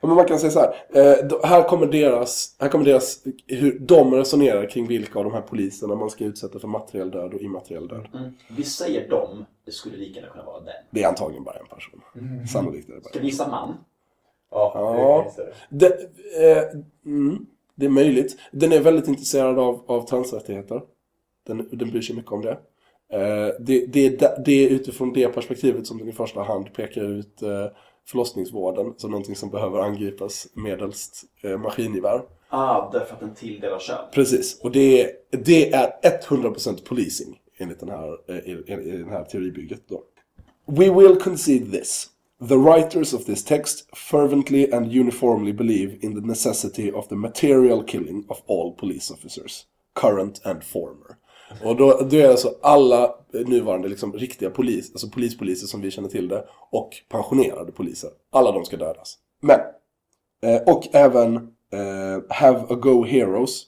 ja, 0.00 0.08
men 0.08 0.16
man 0.16 0.24
kan 0.24 0.38
säga 0.38 0.50
så 0.50 0.60
här. 0.60 0.74
Eh, 0.92 1.40
här 1.44 1.62
kommer 1.68 1.86
deras, 1.86 2.56
här 2.58 2.68
kommer 2.68 2.84
deras, 2.84 3.24
hur 3.46 3.78
de 3.78 4.14
resonerar 4.14 4.70
kring 4.70 4.86
vilka 4.86 5.18
av 5.18 5.24
de 5.24 5.32
här 5.32 5.40
poliserna 5.40 5.94
man 5.94 6.10
ska 6.10 6.24
utsätta 6.24 6.58
för 6.58 6.68
materiell 6.68 7.10
död 7.10 7.34
och 7.34 7.40
immateriell 7.40 7.88
död. 7.88 8.08
Vi 8.50 8.64
säger 8.64 9.08
dem, 9.08 9.44
det 9.64 9.72
skulle 9.72 9.96
lika 9.96 10.20
gärna 10.20 10.32
kunna 10.32 10.44
vara 10.44 10.60
den. 10.60 10.74
Det 10.90 11.02
är 11.02 11.08
antagligen 11.08 11.44
bara 11.44 11.56
en 11.58 11.66
person. 11.66 12.00
Sannolikt 12.52 12.88
är 12.88 12.94
det 12.94 13.00
bara 13.00 13.08
Ska 13.08 13.18
vi 13.18 13.26
gissa 13.26 13.48
man? 13.48 13.74
Ja, 14.50 14.72
Ja. 14.74 15.46
Det, 15.70 15.86
eh, 16.40 16.64
mm, 17.06 17.46
det 17.74 17.86
är 17.86 17.90
möjligt. 17.90 18.38
Den 18.52 18.72
är 18.72 18.80
väldigt 18.80 19.08
intresserad 19.08 19.58
av, 19.58 19.84
av 19.86 20.06
transrättigheter. 20.06 20.82
Den, 21.46 21.68
den 21.72 21.90
bryr 21.90 22.02
sig 22.02 22.16
mycket 22.16 22.32
om 22.32 22.42
det. 22.42 22.58
Eh, 23.12 23.48
det, 23.60 23.86
det, 23.86 24.44
det 24.44 24.64
är 24.64 24.68
utifrån 24.68 25.12
det 25.12 25.28
perspektivet 25.28 25.86
som 25.86 25.98
den 25.98 26.08
i 26.08 26.12
första 26.12 26.42
hand 26.42 26.72
pekar 26.72 27.02
ut 27.02 27.42
eh, 27.42 27.66
förlossningsvården 28.08 28.94
som 28.96 29.10
någonting 29.10 29.36
som 29.36 29.50
behöver 29.50 29.80
angripas 29.80 30.48
medelst 30.54 31.24
eh, 31.42 31.58
maskingevär. 31.58 32.22
Ah, 32.48 32.90
därför 32.92 33.14
att 33.14 33.20
den 33.20 33.34
tilldelar 33.34 33.78
kön. 33.78 34.04
Precis, 34.14 34.60
och 34.60 34.72
det 34.72 35.02
är, 35.02 35.10
det 35.30 35.72
är 35.72 35.92
100% 36.28 36.84
policing 36.84 37.40
enligt 37.58 37.80
den 37.80 37.88
här, 37.88 38.30
i 38.48 38.90
den 38.90 39.08
här 39.08 39.24
teoribygget. 39.24 39.82
Då. 39.88 40.02
We 40.66 40.90
will 40.90 41.16
concede 41.16 41.78
this. 41.78 42.08
The 42.48 42.56
writers 42.56 43.14
of 43.14 43.24
this 43.24 43.44
text 43.44 43.96
fervently 43.96 44.72
and 44.72 44.86
uniformly 44.86 45.52
believe 45.52 45.98
in 46.00 46.14
the 46.14 46.26
necessity 46.26 46.92
of 46.92 47.08
the 47.08 47.14
material 47.14 47.84
killing 47.84 48.24
of 48.28 48.42
all 48.48 48.76
police 48.76 49.14
officers, 49.14 49.66
current 49.94 50.46
and 50.46 50.64
former. 50.64 51.16
Och 51.64 51.76
då, 51.76 52.06
då 52.10 52.16
är 52.16 52.28
alltså 52.28 52.54
alla 52.62 53.14
nuvarande 53.32 53.88
liksom, 53.88 54.12
riktiga 54.12 54.50
polis, 54.50 54.90
alltså 54.92 55.08
polispoliser 55.10 55.66
som 55.66 55.80
vi 55.80 55.90
känner 55.90 56.08
till 56.08 56.28
det, 56.28 56.44
och 56.70 56.90
pensionerade 57.08 57.72
poliser. 57.72 58.10
Alla 58.30 58.52
de 58.52 58.64
ska 58.64 58.76
dödas. 58.76 59.18
Men, 59.40 59.60
Eh, 60.44 60.62
och 60.62 60.94
även 60.94 61.36
eh, 61.72 62.22
Have 62.28 62.58
a 62.68 62.74
Go 62.74 63.04
Heroes. 63.04 63.62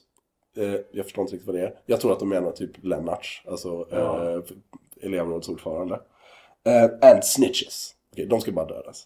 Eh, 0.57 0.75
jag 0.91 1.05
förstår 1.05 1.21
inte 1.21 1.33
riktigt 1.33 1.47
vad 1.47 1.55
det 1.55 1.61
är. 1.61 1.73
Jag 1.85 2.01
tror 2.01 2.11
att 2.13 2.19
de 2.19 2.29
menar 2.29 2.51
typ 2.51 2.71
Lennarts, 2.83 3.43
alltså 3.47 3.87
Ja. 3.91 4.31
eh, 4.31 5.49
ordförande. 5.49 5.99
Eh, 6.65 7.09
and 7.11 7.23
Snitches. 7.25 7.95
Okej, 8.13 8.25
de 8.25 8.41
ska 8.41 8.51
bara 8.51 8.65
dödas. 8.65 9.03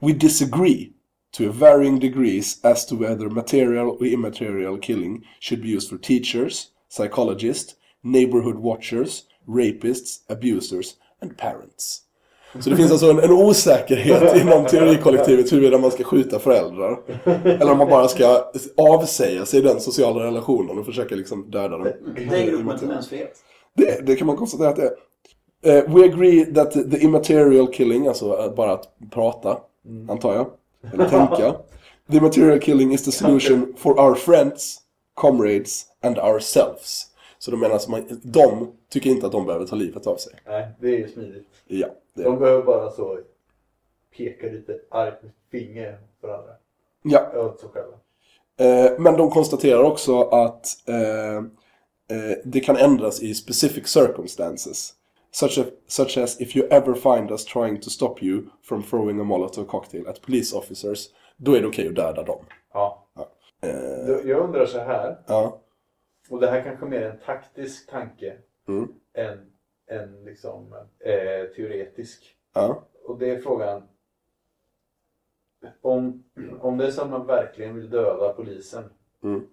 We 0.00 0.12
disagree 0.12 0.92
to 1.36 1.44
varying 1.52 1.98
degrees 2.00 2.64
as 2.64 2.86
to 2.86 2.96
whether 2.96 3.28
material 3.28 3.86
or 3.88 4.06
immaterial 4.06 4.78
killing 4.80 5.26
should 5.40 5.62
be 5.62 5.68
used 5.68 5.88
for 5.90 5.98
teachers, 5.98 6.66
psychologists, 6.96 7.74
neighborhood 8.02 8.56
watchers, 8.56 9.22
rapists, 9.48 10.20
abusers 10.28 10.86
and 11.22 11.36
parents. 11.36 12.00
Så 12.60 12.70
det 12.70 12.76
finns 12.76 12.90
alltså 12.90 13.10
en, 13.10 13.18
en 13.18 13.32
osäkerhet 13.32 14.36
inom 14.42 14.64
teorikollektivet 14.64 15.52
huruvida 15.52 15.78
man 15.78 15.90
ska 15.90 16.04
skjuta 16.04 16.38
föräldrar. 16.38 17.00
Eller 17.44 17.72
om 17.72 17.78
man 17.78 17.88
bara 17.88 18.08
ska 18.08 18.50
avsäga 18.76 19.46
sig 19.46 19.62
den 19.62 19.80
sociala 19.80 20.24
relationen 20.24 20.78
och 20.78 20.86
försöka 20.86 21.14
liksom 21.14 21.50
döda 21.50 21.68
dem. 21.68 21.92
Det 22.16 22.36
är 22.36 22.46
gruppen 22.46 22.78
till 22.78 22.88
mänsklighet. 22.88 23.32
Det, 23.76 24.06
det 24.06 24.16
kan 24.16 24.26
man 24.26 24.36
konstatera 24.36 24.68
att 24.68 24.76
det 24.76 24.82
är. 24.82 24.94
Eh, 25.66 25.94
we 25.94 26.04
agree 26.04 26.44
that 26.44 26.72
the, 26.72 26.98
immaterial 26.98 27.66
killing, 27.72 28.06
alltså 28.06 28.38
eh, 28.38 28.54
bara 28.54 28.72
att 28.72 28.84
prata, 29.10 29.58
antar 30.08 30.34
jag, 30.34 30.46
eller 30.92 31.08
tänka. 31.08 31.54
The 32.10 32.16
immaterial 32.16 32.60
killing 32.60 32.92
is 32.92 33.04
the 33.04 33.12
solution 33.12 33.74
for 33.76 34.00
our 34.00 34.14
friends, 34.14 34.78
comrades 35.14 35.86
and 36.00 36.18
ourselves. 36.18 37.06
Så 37.38 37.50
de 37.50 37.60
menar 37.60 37.74
alltså, 37.74 37.90
man, 37.90 38.20
de 38.22 38.72
tycker 38.88 39.10
inte 39.10 39.26
att 39.26 39.32
de 39.32 39.46
behöver 39.46 39.66
ta 39.66 39.76
livet 39.76 40.06
av 40.06 40.16
sig. 40.16 40.32
Nej, 40.46 40.68
det 40.80 40.88
är 40.88 40.98
ju 40.98 41.08
smidigt. 41.08 41.48
Ja, 41.66 41.86
det, 42.14 42.22
De 42.22 42.38
behöver 42.38 42.62
bara 42.62 42.90
så 42.90 43.18
peka 44.16 44.46
lite 44.46 44.80
argt 44.90 45.22
med 45.22 45.32
finger 45.50 45.98
på 46.20 46.26
varandra. 46.26 46.52
ja. 47.02 47.32
Åt 47.40 47.60
sig 47.60 47.68
själva. 47.68 47.96
Eh, 48.56 48.98
men 48.98 49.14
de 49.16 49.30
konstaterar 49.30 49.82
också 49.82 50.22
att 50.22 50.66
eh, 50.88 51.36
eh, 52.18 52.36
det 52.44 52.60
kan 52.60 52.76
ändras 52.76 53.22
i 53.22 53.34
specific 53.34 53.88
circumstances. 53.88 54.94
Such, 55.32 55.58
a, 55.58 55.64
such 55.86 56.18
as 56.18 56.40
if 56.40 56.56
you 56.56 56.66
ever 56.70 56.94
find 56.94 57.30
us 57.30 57.44
trying 57.44 57.80
to 57.80 57.90
stop 57.90 58.14
you 58.22 58.42
from 58.62 58.82
throwing 58.82 59.20
a 59.20 59.24
molotov 59.24 59.64
cocktail 59.64 60.08
at 60.08 60.20
police 60.22 60.56
officers, 60.56 61.08
då 61.36 61.54
är 61.56 61.60
det 61.60 61.66
okej 61.66 61.88
att 61.88 61.94
döda 61.94 62.22
dem. 62.22 62.44
Ja. 62.72 63.06
Då- 63.16 63.28
Jag 64.24 64.40
undrar 64.44 64.66
så 64.66 64.78
här. 64.78 65.16
ja. 65.26 65.60
Och 66.30 66.40
det 66.40 66.46
här 66.50 66.62
kanske 66.62 66.86
är 66.86 66.90
mer 66.90 67.02
en 67.02 67.18
taktisk 67.26 67.90
tanke 67.90 68.36
Mm. 68.68 68.88
än 69.14 69.38
en 69.86 70.24
liksom, 70.24 70.72
eh, 70.98 71.46
teoretisk. 71.56 72.36
Ja. 72.54 72.84
Och 73.04 73.18
det 73.18 73.30
är 73.30 73.38
frågan. 73.40 73.82
Om, 75.80 76.24
om 76.60 76.78
det 76.78 76.86
är 76.86 76.90
så 76.90 77.02
att 77.02 77.10
man 77.10 77.26
verkligen 77.26 77.74
vill 77.74 77.90
döda 77.90 78.32
polisen. 78.32 78.84
Mm. 79.22 79.46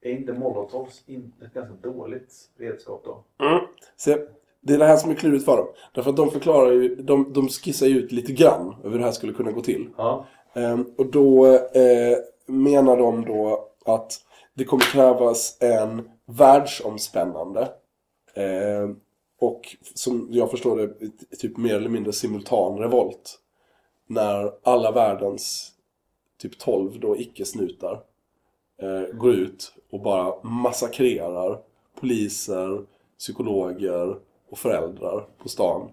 Är 0.00 0.10
inte 0.10 0.32
molotovs 0.32 1.02
in- 1.06 1.32
ett 1.46 1.54
ganska 1.54 1.74
dåligt 1.88 2.32
redskap 2.56 3.02
då? 3.04 3.24
Se, 3.96 4.26
det 4.60 4.74
är 4.74 4.78
det 4.78 4.84
här 4.86 4.96
som 4.96 5.10
är 5.10 5.14
klurigt 5.14 5.44
för 5.44 5.56
dem. 5.56 5.66
Därför 5.94 6.10
att 6.10 6.16
de 6.16 6.30
förklarar 6.30 6.72
ju, 6.72 6.94
de, 6.96 7.32
de 7.32 7.48
skissar 7.48 7.86
ju 7.86 7.98
ut 7.98 8.12
lite 8.12 8.32
grann 8.32 8.74
över 8.80 8.90
hur 8.90 8.98
det 8.98 9.04
här 9.04 9.12
skulle 9.12 9.32
kunna 9.32 9.52
gå 9.52 9.60
till. 9.60 9.88
Ja. 9.96 10.26
Ehm, 10.54 10.84
och 10.98 11.06
då 11.06 11.46
eh, 11.56 12.18
menar 12.46 12.96
de 12.96 13.24
då 13.24 13.68
att 13.84 14.20
det 14.54 14.64
kommer 14.64 14.84
krävas 14.84 15.56
en 15.60 16.10
världsomspännande 16.26 17.60
eh, 18.34 18.90
och 19.40 19.76
som 19.94 20.28
jag 20.30 20.50
förstår 20.50 20.76
det 20.76 21.36
typ 21.36 21.56
mer 21.56 21.74
eller 21.74 21.88
mindre 21.88 22.12
simultan 22.12 22.78
revolt. 22.78 23.38
När 24.06 24.52
alla 24.62 24.92
världens 24.92 25.72
typ 26.42 26.58
12 26.58 27.00
då 27.00 27.16
icke-snutar 27.16 28.00
eh, 28.82 29.14
går 29.16 29.34
ut 29.34 29.74
och 29.90 30.00
bara 30.00 30.42
massakrerar 30.42 31.58
poliser, 32.00 32.84
psykologer 33.18 34.16
och 34.50 34.58
föräldrar 34.58 35.26
på 35.38 35.48
stan. 35.48 35.90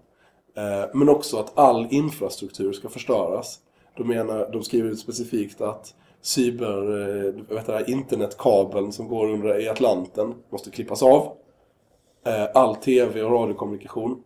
Eh, 0.54 0.84
men 0.94 1.08
också 1.08 1.36
att 1.36 1.58
all 1.58 1.86
infrastruktur 1.90 2.72
ska 2.72 2.88
förstöras. 2.88 3.60
De, 3.96 4.08
menar, 4.08 4.50
de 4.52 4.62
skriver 4.62 4.90
ut 4.90 4.98
specifikt 4.98 5.60
att 5.60 5.94
cyber, 6.22 7.00
eh, 7.00 7.34
vet 7.48 7.66
det 7.66 7.84
internetkabeln 7.88 8.92
som 8.92 9.08
går 9.08 9.30
under 9.30 9.60
i 9.60 9.68
Atlanten 9.68 10.34
måste 10.50 10.70
klippas 10.70 11.02
av. 11.02 11.36
Eh, 12.26 12.48
all 12.54 12.76
tv 12.76 13.22
och 13.22 13.32
radiokommunikation 13.32 14.22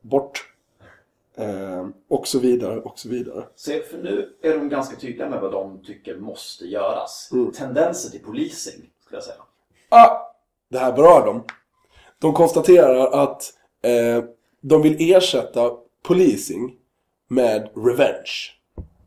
bort. 0.00 0.44
Eh, 1.36 1.86
och 2.08 2.28
så 2.28 2.38
vidare, 2.38 2.80
och 2.80 2.98
så 2.98 3.08
vidare. 3.08 3.44
Se, 3.54 3.82
för 3.82 3.98
nu 3.98 4.36
är 4.42 4.58
de 4.58 4.68
ganska 4.68 4.96
tydliga 4.96 5.28
med 5.28 5.40
vad 5.40 5.52
de 5.52 5.82
tycker 5.84 6.16
måste 6.16 6.64
göras. 6.64 7.30
Mm. 7.32 7.52
Tendenser 7.52 8.10
till 8.10 8.24
policing, 8.24 8.90
skulle 9.04 9.16
jag 9.16 9.24
säga. 9.24 9.42
Ah! 9.88 10.34
Det 10.70 10.78
här 10.78 10.92
berör 10.92 11.26
dem. 11.26 11.44
De 12.18 12.32
konstaterar 12.32 13.22
att 13.22 13.52
eh, 13.82 14.24
de 14.60 14.82
vill 14.82 15.14
ersätta 15.14 15.70
policing 16.02 16.76
med 17.28 17.70
revenge. 17.76 18.57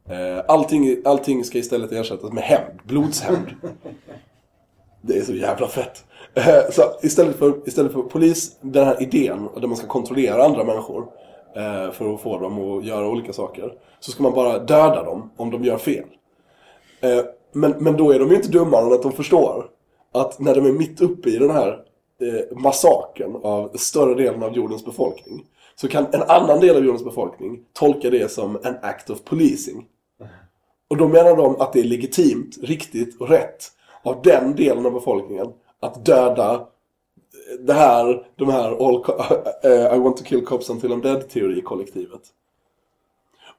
Eh, 0.10 0.43
allting, 0.48 0.98
allting 1.05 1.43
ska 1.43 1.58
istället 1.58 1.91
ersättas 1.91 2.31
med 2.31 2.43
hämnd, 2.43 2.79
blodshämnd. 2.84 3.48
Det 5.03 5.17
är 5.17 5.22
så 5.22 5.34
jävla 5.34 5.67
fett. 5.67 6.05
Eh, 6.34 6.72
så 6.72 6.81
istället 7.01 7.36
för, 7.36 7.67
istället 7.67 7.91
för 7.91 8.01
polis, 8.01 8.58
den 8.62 8.86
här 8.86 9.03
idén 9.03 9.50
där 9.62 9.67
man 9.67 9.77
ska 9.77 9.88
kontrollera 9.88 10.43
andra 10.43 10.63
människor 10.63 11.08
eh, 11.55 11.91
för 11.91 12.13
att 12.13 12.22
få 12.22 12.39
dem 12.39 12.60
att 12.60 12.86
göra 12.86 13.08
olika 13.08 13.34
saker. 13.34 13.74
Så 14.00 14.12
ska 14.12 14.24
man 14.24 14.34
bara 14.34 14.60
döda 14.60 15.03
dem 15.03 15.31
om 15.38 15.51
de 15.51 15.63
gör 15.63 15.77
fel. 15.77 16.05
Men, 17.51 17.72
men 17.72 17.98
då 17.98 18.12
är 18.12 18.20
de 18.20 18.29
ju 18.29 18.36
inte 18.36 18.50
dummare 18.50 18.86
än 18.86 18.93
att 18.93 19.03
de 19.03 19.12
förstår 19.12 19.65
att 20.12 20.39
när 20.39 20.55
de 20.55 20.65
är 20.65 20.72
mitt 20.72 21.01
uppe 21.01 21.29
i 21.29 21.38
den 21.38 21.50
här 21.50 21.84
massakern 22.51 23.36
av 23.43 23.72
större 23.75 24.15
delen 24.15 24.43
av 24.43 24.53
jordens 24.53 24.86
befolkning 24.86 25.46
så 25.75 25.87
kan 25.87 26.05
en 26.11 26.21
annan 26.21 26.59
del 26.59 26.75
av 26.75 26.85
jordens 26.85 27.05
befolkning 27.05 27.59
tolka 27.73 28.09
det 28.09 28.31
som 28.31 28.59
en 28.63 28.75
act 28.81 29.09
of 29.09 29.23
policing. 29.23 29.85
Och 30.87 30.97
då 30.97 31.07
menar 31.07 31.35
de 31.35 31.61
att 31.61 31.73
det 31.73 31.79
är 31.79 31.83
legitimt, 31.83 32.57
riktigt 32.61 33.21
och 33.21 33.29
rätt 33.29 33.71
av 34.03 34.21
den 34.21 34.55
delen 34.55 34.85
av 34.85 34.93
befolkningen 34.93 35.47
att 35.79 36.05
döda 36.05 36.67
det 37.59 37.73
här, 37.73 38.27
de 38.35 38.49
här 38.49 38.87
all 38.87 39.05
eh, 39.63 39.95
I 39.95 39.99
want 39.99 40.17
to 40.17 40.23
kill 40.23 40.45
cops 40.45 40.69
until 40.69 40.91
I'm 40.91 41.01
dead 41.01 41.29
teori-kollektivet. 41.29 42.21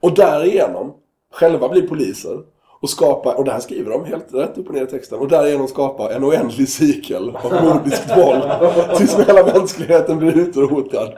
Och 0.01 0.15
därigenom 0.15 0.95
själva 1.33 1.69
bli 1.69 1.83
poliser 1.83 2.43
och 2.81 2.91
skapa, 2.91 3.35
och 3.35 3.45
det 3.45 3.53
här 3.53 3.61
skriver 3.61 3.91
de 3.91 4.05
helt 4.05 4.35
rätt 4.35 4.59
upp 4.59 4.69
och 4.69 4.75
ner 4.75 4.83
i 4.83 4.87
texten, 4.87 5.19
och 5.19 5.29
därigenom 5.29 5.69
skapa 5.69 6.15
en 6.15 6.25
oändlig 6.25 6.69
cykel 6.69 7.37
av 7.37 7.65
nordiskt 7.65 8.17
våld 8.17 8.43
tills 8.97 9.19
hela 9.19 9.47
mänskligheten 9.47 10.19
blir 10.19 10.39
utrotad. 10.39 11.13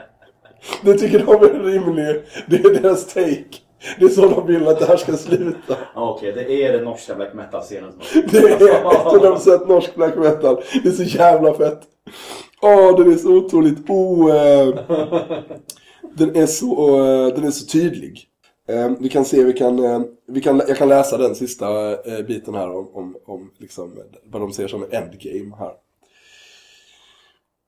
Det 0.83 0.93
tycker 0.97 1.19
de 1.19 1.31
är 1.31 1.63
rimligt. 1.63 2.25
Det 2.47 2.55
är 2.55 2.81
deras 2.81 3.13
take. 3.13 3.57
Det 3.99 4.05
är 4.05 4.09
så 4.09 4.25
de 4.25 4.47
vill 4.47 4.67
att 4.67 4.79
det 4.79 4.85
här 4.85 4.97
ska 4.97 5.17
sluta. 5.17 5.77
Okej, 5.95 6.33
det 6.33 6.63
är 6.63 6.73
den 6.73 6.83
norska 6.83 7.15
black 7.15 7.33
metal-scenen 7.33 7.91
som 7.91 8.21
Det 8.31 8.37
är 8.37 8.83
100% 9.59 9.67
norsk 9.67 9.95
black 9.95 10.15
metal. 10.15 10.61
Det 10.83 10.89
är 10.89 10.93
så 10.93 11.03
jävla 11.03 11.53
fett. 11.53 11.81
Åh, 12.61 12.97
den 12.97 13.11
är 13.13 13.15
så 13.15 13.29
otroligt 13.35 13.89
o... 13.89 14.29
eh, 14.29 14.75
den, 16.15 16.35
är 16.35 16.45
så, 16.45 16.99
eh, 17.05 17.35
den 17.35 17.43
är 17.43 17.51
så 17.51 17.65
tydlig. 17.65 18.27
Eh, 18.67 18.91
vi 18.99 19.09
kan 19.09 19.25
se, 19.25 19.43
vi 19.43 19.53
kan, 19.53 19.79
eh, 19.79 20.01
vi 20.27 20.41
kan, 20.41 20.61
jag 20.67 20.77
kan 20.77 20.89
läsa 20.89 21.17
den 21.17 21.35
sista 21.35 21.91
eh, 21.91 22.25
biten 22.25 22.53
här 22.55 22.69
om, 22.69 22.89
om, 22.93 23.15
om 23.25 23.51
liksom, 23.57 23.99
vad 24.23 24.41
de 24.41 24.53
ser 24.53 24.67
som 24.67 24.83
endgame 24.83 25.55
här. 25.59 25.73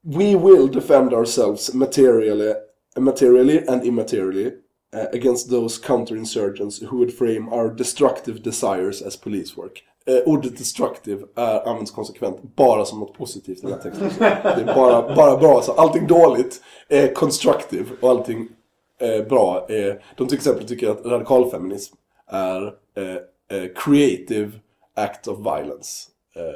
We 0.03 0.37
will 0.37 0.71
defend 0.71 1.13
ourselves 1.13 1.73
materially, 1.73 2.53
materially 2.99 3.63
and 3.67 3.83
immaterially 3.83 4.51
uh, 4.95 5.05
against 5.13 5.49
those 5.49 5.81
counterinsurgents 5.87 6.83
who 6.83 6.97
would 6.97 7.13
frame 7.13 7.49
our 7.49 7.75
destructive 7.75 8.39
desires 8.43 9.01
as 9.01 9.17
police 9.17 9.57
work. 9.57 9.83
Uh, 10.09 10.19
ordet 10.25 10.57
destructive 10.57 11.25
är, 11.35 11.67
används 11.69 11.91
konsekvent 11.91 12.55
bara 12.55 12.85
som 12.85 12.99
något 12.99 13.13
positivt 13.17 13.57
i 13.57 13.61
den 13.61 13.71
här 13.71 13.79
texten. 13.79 14.09
Det 14.19 14.71
är 14.71 14.75
bara, 14.75 15.15
bara 15.15 15.37
bra. 15.37 15.61
Så 15.61 15.71
allting 15.71 16.07
dåligt 16.07 16.61
är 16.89 17.13
constructive 17.13 17.85
och 18.01 18.09
allting 18.09 18.47
eh, 18.99 19.27
bra 19.27 19.65
är... 19.69 20.03
De 20.17 20.27
till 20.27 20.37
exempel 20.37 20.67
tycker 20.67 20.89
att 20.89 21.05
radikalfeminism 21.05 21.95
är 22.27 22.65
eh, 22.95 23.57
eh, 23.57 23.69
creative 23.75 24.51
act 24.95 25.27
of 25.27 25.37
violence 25.37 26.09
eh, 26.35 26.43
eh, 26.43 26.53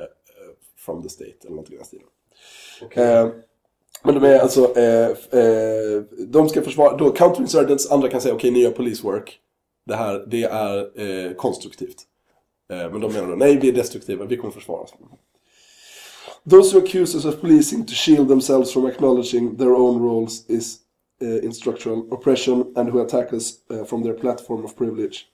from 0.77 1.03
the 1.03 1.09
state 1.09 1.33
eller 1.41 1.49
någonting 1.49 1.75
i 1.75 1.77
den 1.77 1.85
stilen. 1.85 2.07
Eh, 2.91 3.29
men 4.03 4.15
de 4.15 4.23
är 4.23 4.39
alltså, 4.39 4.77
eh, 4.77 5.09
eh, 5.09 6.01
de 6.27 6.49
ska 6.49 6.61
försvara, 6.61 6.97
då 6.97 7.11
counterinsurgents, 7.11 7.91
andra 7.91 8.07
kan 8.07 8.21
säga 8.21 8.35
okej 8.35 8.51
ni 8.51 8.59
gör 8.59 8.71
police 8.71 9.03
work. 9.03 9.39
Det 9.85 9.95
här, 9.95 10.25
det 10.27 10.43
är 10.43 11.01
eh, 11.01 11.33
konstruktivt. 11.33 11.97
Eh, 12.71 12.91
men 12.91 13.01
de 13.01 13.13
menar 13.13 13.27
då, 13.27 13.35
nej 13.35 13.57
vi 13.57 13.69
är 13.69 13.73
destruktiva, 13.73 14.25
vi 14.25 14.37
kommer 14.37 14.53
försvara 14.53 14.81
oss. 14.81 14.93
Those 16.49 16.75
who 16.75 16.85
accuse 16.85 17.17
us 17.17 17.25
of 17.25 17.41
policing 17.41 17.85
to 17.85 17.93
shield 17.93 18.27
themselves 18.27 18.73
from 18.73 18.85
acknowledging 18.85 19.57
their 19.57 19.73
own 19.73 20.01
roles 20.01 20.49
is 20.49 20.77
eh, 21.21 21.27
uh, 21.27 21.45
in 21.45 21.53
structural 21.53 22.13
oppression 22.13 22.73
and 22.75 22.89
who 22.89 23.01
attack 23.01 23.33
us 23.33 23.53
uh, 23.71 23.83
from 23.85 24.03
their 24.03 24.13
platform 24.13 24.65
of 24.65 24.75
privilege 24.75 25.31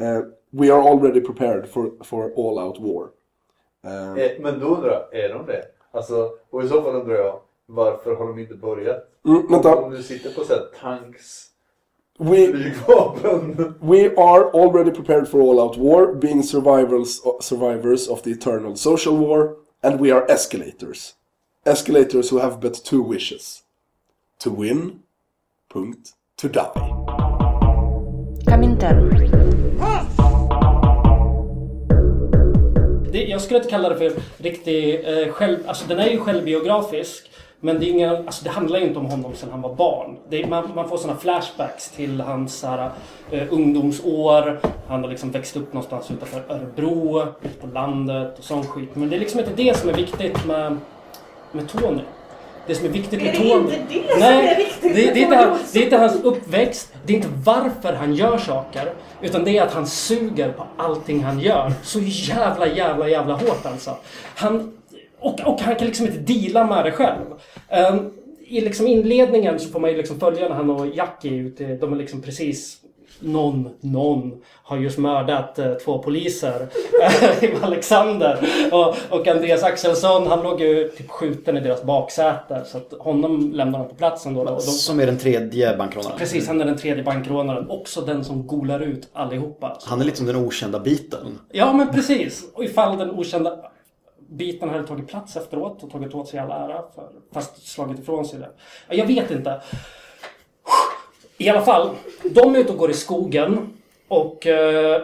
Uh, 0.00 0.22
we 0.52 0.70
are 0.70 0.82
already 0.82 1.20
prepared 1.20 1.68
for, 1.68 1.92
for 2.04 2.32
all 2.36 2.58
out 2.58 2.80
war. 2.80 3.10
Men 4.40 4.60
då 4.60 4.66
undrar 4.66 4.90
jag, 4.90 5.24
är 5.24 5.28
de 5.28 5.46
det? 5.46 5.64
Alltså, 5.90 6.30
och 6.50 6.64
i 6.64 6.68
så 6.68 6.82
fall 6.82 6.94
undrar 6.94 7.14
jag, 7.14 7.40
varför 7.66 8.14
har 8.14 8.26
de 8.26 8.38
inte 8.38 8.54
börjat? 8.54 9.10
mm, 9.26 9.46
vänta. 9.50 9.76
Om 9.76 9.90
du 9.90 10.02
sitter 10.02 10.30
på 10.30 10.44
så 10.44 10.52
här 10.52 10.66
tanks, 10.80 11.50
We, 12.18 12.46
flygvapen. 12.46 13.74
we 13.80 14.06
are 14.16 14.50
already 14.52 14.90
prepared 14.90 15.28
for 15.28 15.40
all 15.40 15.58
out 15.60 15.76
war, 15.76 16.14
being 16.14 16.42
survivors, 16.42 17.20
survivors 17.40 18.08
of 18.08 18.22
the 18.22 18.30
eternal 18.30 18.76
social 18.76 19.16
war, 19.16 19.56
and 19.82 20.00
we 20.00 20.12
are 20.14 20.24
escalators. 20.32 21.14
Escalators 21.66 22.30
who 22.32 22.38
have 22.38 22.60
but 22.60 22.84
two 22.84 23.02
wishes. 23.02 23.62
To 24.38 24.50
win, 24.50 25.00
punkt, 25.72 26.10
to 26.36 26.48
die. 26.48 26.70
Comintern. 28.46 29.10
Det, 33.12 33.24
jag 33.24 33.40
skulle 33.40 33.58
inte 33.58 33.70
kalla 33.70 33.88
det 33.88 33.96
för 33.96 34.12
riktig 34.36 34.94
eh, 34.94 35.28
själv... 35.32 35.58
Alltså 35.66 35.88
den 35.88 35.98
är 35.98 36.10
ju 36.10 36.18
självbiografisk. 36.18 37.30
Men 37.60 37.80
det, 37.80 37.86
är 37.86 37.90
ingen, 37.90 38.16
alltså 38.16 38.44
det 38.44 38.50
handlar 38.50 38.78
ju 38.78 38.86
inte 38.86 38.98
om 38.98 39.06
honom 39.06 39.34
sedan 39.34 39.48
han 39.50 39.62
var 39.62 39.74
barn. 39.74 40.16
Det 40.28 40.42
är, 40.42 40.46
man, 40.46 40.70
man 40.74 40.88
får 40.88 40.96
såna 40.96 41.16
flashbacks 41.16 41.90
till 41.90 42.20
hans 42.20 42.62
här, 42.62 42.90
eh, 43.30 43.42
ungdomsår. 43.50 44.60
Han 44.88 45.02
har 45.02 45.10
liksom 45.10 45.30
växt 45.30 45.56
upp 45.56 45.72
någonstans 45.72 46.10
utanför 46.10 46.42
Örebro, 46.48 47.22
ute 47.42 47.60
på 47.60 47.66
landet 47.66 48.38
och 48.38 48.44
sån 48.44 48.66
skit. 48.66 48.90
Men 48.94 49.10
det 49.10 49.16
är 49.16 49.20
liksom 49.20 49.40
inte 49.40 49.52
det 49.56 49.76
som 49.76 49.90
är 49.90 49.94
viktigt 49.94 50.46
med, 50.46 50.76
med 51.52 51.68
Tony. 51.68 52.02
Det 52.66 52.74
som 52.74 52.86
är 52.86 52.90
viktigt 52.90 53.20
Är 53.20 53.24
med 53.24 53.34
det 53.34 53.38
Tony... 53.38 53.74
inte 53.74 53.94
det 53.94 54.10
som 54.10 54.20
Nej, 54.20 54.48
är 54.48 54.56
viktigt 54.56 54.82
det, 54.82 55.12
det, 55.12 55.20
är 55.20 55.22
inte 55.22 55.36
han, 55.36 55.58
det 55.72 55.78
är 55.78 55.82
inte 55.84 55.96
hans 55.96 56.22
uppväxt, 56.22 56.92
det 57.06 57.12
är 57.12 57.16
inte 57.16 57.28
varför 57.44 57.92
han 57.92 58.14
gör 58.14 58.38
saker. 58.38 58.92
Utan 59.22 59.44
det 59.44 59.58
är 59.58 59.62
att 59.62 59.74
han 59.74 59.86
suger 59.86 60.52
på 60.52 60.66
allting 60.76 61.24
han 61.24 61.40
gör. 61.40 61.72
Så 61.82 61.98
jävla, 62.02 62.66
jävla, 62.66 63.08
jävla 63.08 63.34
hårt 63.34 63.66
alltså. 63.66 63.96
Han, 64.34 64.72
och, 65.24 65.40
och 65.40 65.60
han 65.60 65.76
kan 65.76 65.86
liksom 65.86 66.06
inte 66.06 66.32
deala 66.32 66.66
med 66.66 66.84
det 66.84 66.92
själv. 66.92 67.24
Um, 67.92 68.12
I 68.46 68.60
liksom 68.60 68.86
inledningen 68.86 69.60
så 69.60 69.68
får 69.68 69.80
man 69.80 69.90
ju 69.90 69.96
liksom 69.96 70.20
följa 70.20 70.48
när 70.48 70.56
han 70.56 70.70
och 70.70 70.86
Jackie 70.86 71.32
är 71.32 71.36
ute. 71.36 71.76
De 71.76 71.92
är 71.92 71.96
liksom 71.96 72.22
precis 72.22 72.80
någon, 73.20 73.68
någon 73.80 74.32
har 74.62 74.76
just 74.76 74.98
mördat 74.98 75.58
eh, 75.58 75.74
två 75.74 75.98
poliser 75.98 76.68
i 77.40 77.50
Alexander. 77.62 78.38
Och, 78.72 79.18
och 79.18 79.28
Andreas 79.28 79.62
Axelsson, 79.62 80.26
han 80.26 80.42
låg 80.42 80.60
ju 80.60 80.88
typ 80.88 81.10
skjuten 81.10 81.56
i 81.56 81.60
deras 81.60 81.82
baksäte. 81.82 82.62
Så 82.66 82.78
att 82.78 82.92
honom 82.98 83.52
lämnar 83.52 83.78
de 83.78 83.88
på 83.88 83.94
platsen 83.94 84.34
då. 84.34 84.44
De, 84.44 84.60
Som 84.60 85.00
är 85.00 85.06
den 85.06 85.18
tredje 85.18 85.76
bankrånaren. 85.76 86.18
Precis, 86.18 86.48
han 86.48 86.60
är 86.60 86.64
den 86.64 86.76
tredje 86.76 87.02
bankrånaren. 87.02 87.70
Också 87.70 88.00
den 88.00 88.24
som 88.24 88.46
golar 88.46 88.80
ut 88.80 89.08
allihopa. 89.12 89.78
Han 89.84 90.00
är 90.00 90.04
lite 90.04 90.16
som 90.16 90.26
den 90.26 90.36
okända 90.36 90.80
biten. 90.80 91.38
Ja, 91.52 91.72
men 91.72 91.88
precis. 91.88 92.44
Och 92.54 92.64
ifall 92.64 92.98
den 92.98 93.10
okända 93.10 93.58
biten 94.34 94.68
hade 94.68 94.86
tagit 94.86 95.08
plats 95.08 95.36
efteråt 95.36 95.82
och 95.82 95.90
tagit 95.90 96.14
åt 96.14 96.28
sig 96.28 96.38
all 96.38 96.50
ära, 96.50 96.84
för, 96.94 97.08
fast 97.32 97.68
slagit 97.68 97.98
ifrån 97.98 98.24
sig 98.24 98.38
det. 98.38 98.50
Ja, 98.88 98.94
Jag 98.94 99.06
vet 99.06 99.30
inte. 99.30 99.60
I 101.38 101.48
alla 101.48 101.62
fall, 101.62 101.90
de 102.22 102.54
är 102.54 102.58
ute 102.58 102.72
och 102.72 102.78
går 102.78 102.90
i 102.90 102.94
skogen 102.94 103.72
och 104.08 104.46
eh, 104.46 105.02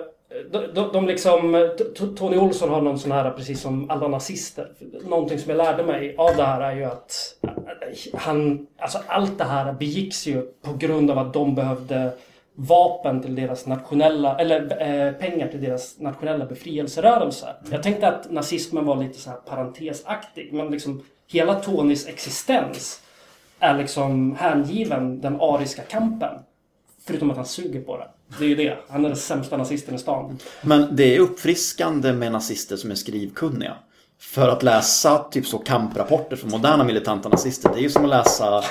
de, 0.50 0.66
de, 0.75 0.92
de 0.92 1.06
liksom, 1.06 1.70
Tony 2.18 2.37
Olsson 2.37 2.70
har 2.70 2.80
någon 2.80 2.99
sån 2.99 3.12
här, 3.12 3.30
precis 3.30 3.60
som 3.60 3.90
alla 3.90 4.08
nazister. 4.08 4.72
Någonting 5.04 5.38
som 5.38 5.50
jag 5.50 5.56
lärde 5.56 5.82
mig 5.84 6.14
av 6.18 6.37
det 6.37 6.42
här 6.42 6.60
är 6.60 6.76
ju 6.76 6.84
att 6.84 7.37
eh, 7.42 8.20
han, 8.20 8.66
alltså 8.78 8.99
allt 9.06 9.38
det 9.38 9.44
här 9.44 9.72
begicks 9.72 10.26
ju 10.26 10.42
på 10.42 10.72
grund 10.72 11.10
av 11.10 11.18
att 11.18 11.32
de 11.32 11.54
behövde 11.54 12.12
vapen 12.54 13.23
till 13.23 13.35
deras 13.35 13.66
nationella, 13.66 14.38
eller 14.38 14.61
eh, 14.61 15.12
pengar 15.12 15.49
till 15.49 15.61
deras 15.61 15.99
nationella 15.99 16.47
befrielserörelse. 16.47 17.57
Jag 17.71 17.83
tänkte 17.83 18.09
att 18.09 18.30
nazismen 18.30 18.85
var 18.85 18.97
lite 18.97 19.19
så 19.19 19.30
här 19.30 19.36
parentesaktig, 19.36 20.52
men 20.52 20.71
liksom 20.71 21.02
hela 21.26 21.54
Tonys 21.54 22.08
existens 22.08 23.00
är 23.58 23.78
liksom 23.78 24.36
hängiven 24.36 25.21
den 25.21 25.41
ariska 25.41 25.82
kampen. 25.82 26.39
Förutom 27.06 27.30
att 27.30 27.36
han 27.36 27.47
suger 27.47 27.80
på 27.80 27.97
det. 27.97 28.08
Det 28.39 28.45
är 28.45 28.49
ju 28.49 28.54
det. 28.54 28.78
Han 28.89 29.04
är 29.04 29.08
den 29.08 29.17
sämsta 29.17 29.56
nazisten 29.56 29.95
i 29.95 29.99
stan. 29.99 30.39
Men 30.63 30.97
det 30.97 31.17
är 31.17 31.21
uppfriskande 31.21 32.13
med 32.13 32.32
nazister 32.32 32.76
som 32.76 32.91
är 32.91 32.95
skrivkunniga. 32.95 33.76
För 34.21 34.49
att 34.49 34.63
läsa 34.63 35.19
typ 35.19 35.47
så 35.47 35.59
kamprapporter 35.59 36.37
från 36.37 36.50
moderna 36.50 36.85
militanta 36.85 37.28
nazister, 37.28 37.71
det 37.75 37.80
är 37.80 37.83
ju 37.83 37.91
som 37.91 38.04
att 38.04 38.11
läsa 38.11 38.47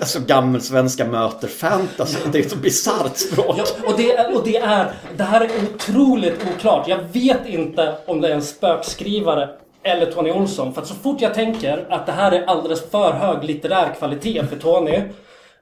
alltså, 0.00 0.20
gammelsvenska 0.26 1.04
möter 1.04 1.48
fantasy. 1.48 2.18
Det 2.32 2.38
är 2.38 2.42
ett 2.42 2.50
så 2.50 2.56
bisarrt 2.56 3.16
språk. 3.16 3.56
Ja, 3.58 3.64
och, 3.86 3.94
det 3.96 4.12
är, 4.12 4.36
och 4.36 4.44
det 4.44 4.56
är... 4.56 4.92
Det 5.16 5.22
här 5.22 5.40
är 5.40 5.50
otroligt 5.74 6.46
oklart. 6.54 6.88
Jag 6.88 6.98
vet 7.12 7.46
inte 7.46 7.94
om 8.06 8.20
det 8.20 8.28
är 8.28 8.34
en 8.34 8.42
spökskrivare 8.42 9.48
eller 9.82 10.12
Tony 10.12 10.30
Olsson. 10.30 10.74
För 10.74 10.82
att 10.82 10.88
så 10.88 10.94
fort 10.94 11.20
jag 11.20 11.34
tänker 11.34 11.86
att 11.90 12.06
det 12.06 12.12
här 12.12 12.32
är 12.32 12.44
alldeles 12.44 12.90
för 12.90 13.12
hög 13.12 13.44
litterär 13.44 13.94
kvalitet 13.98 14.46
för 14.46 14.56
Tony 14.56 15.02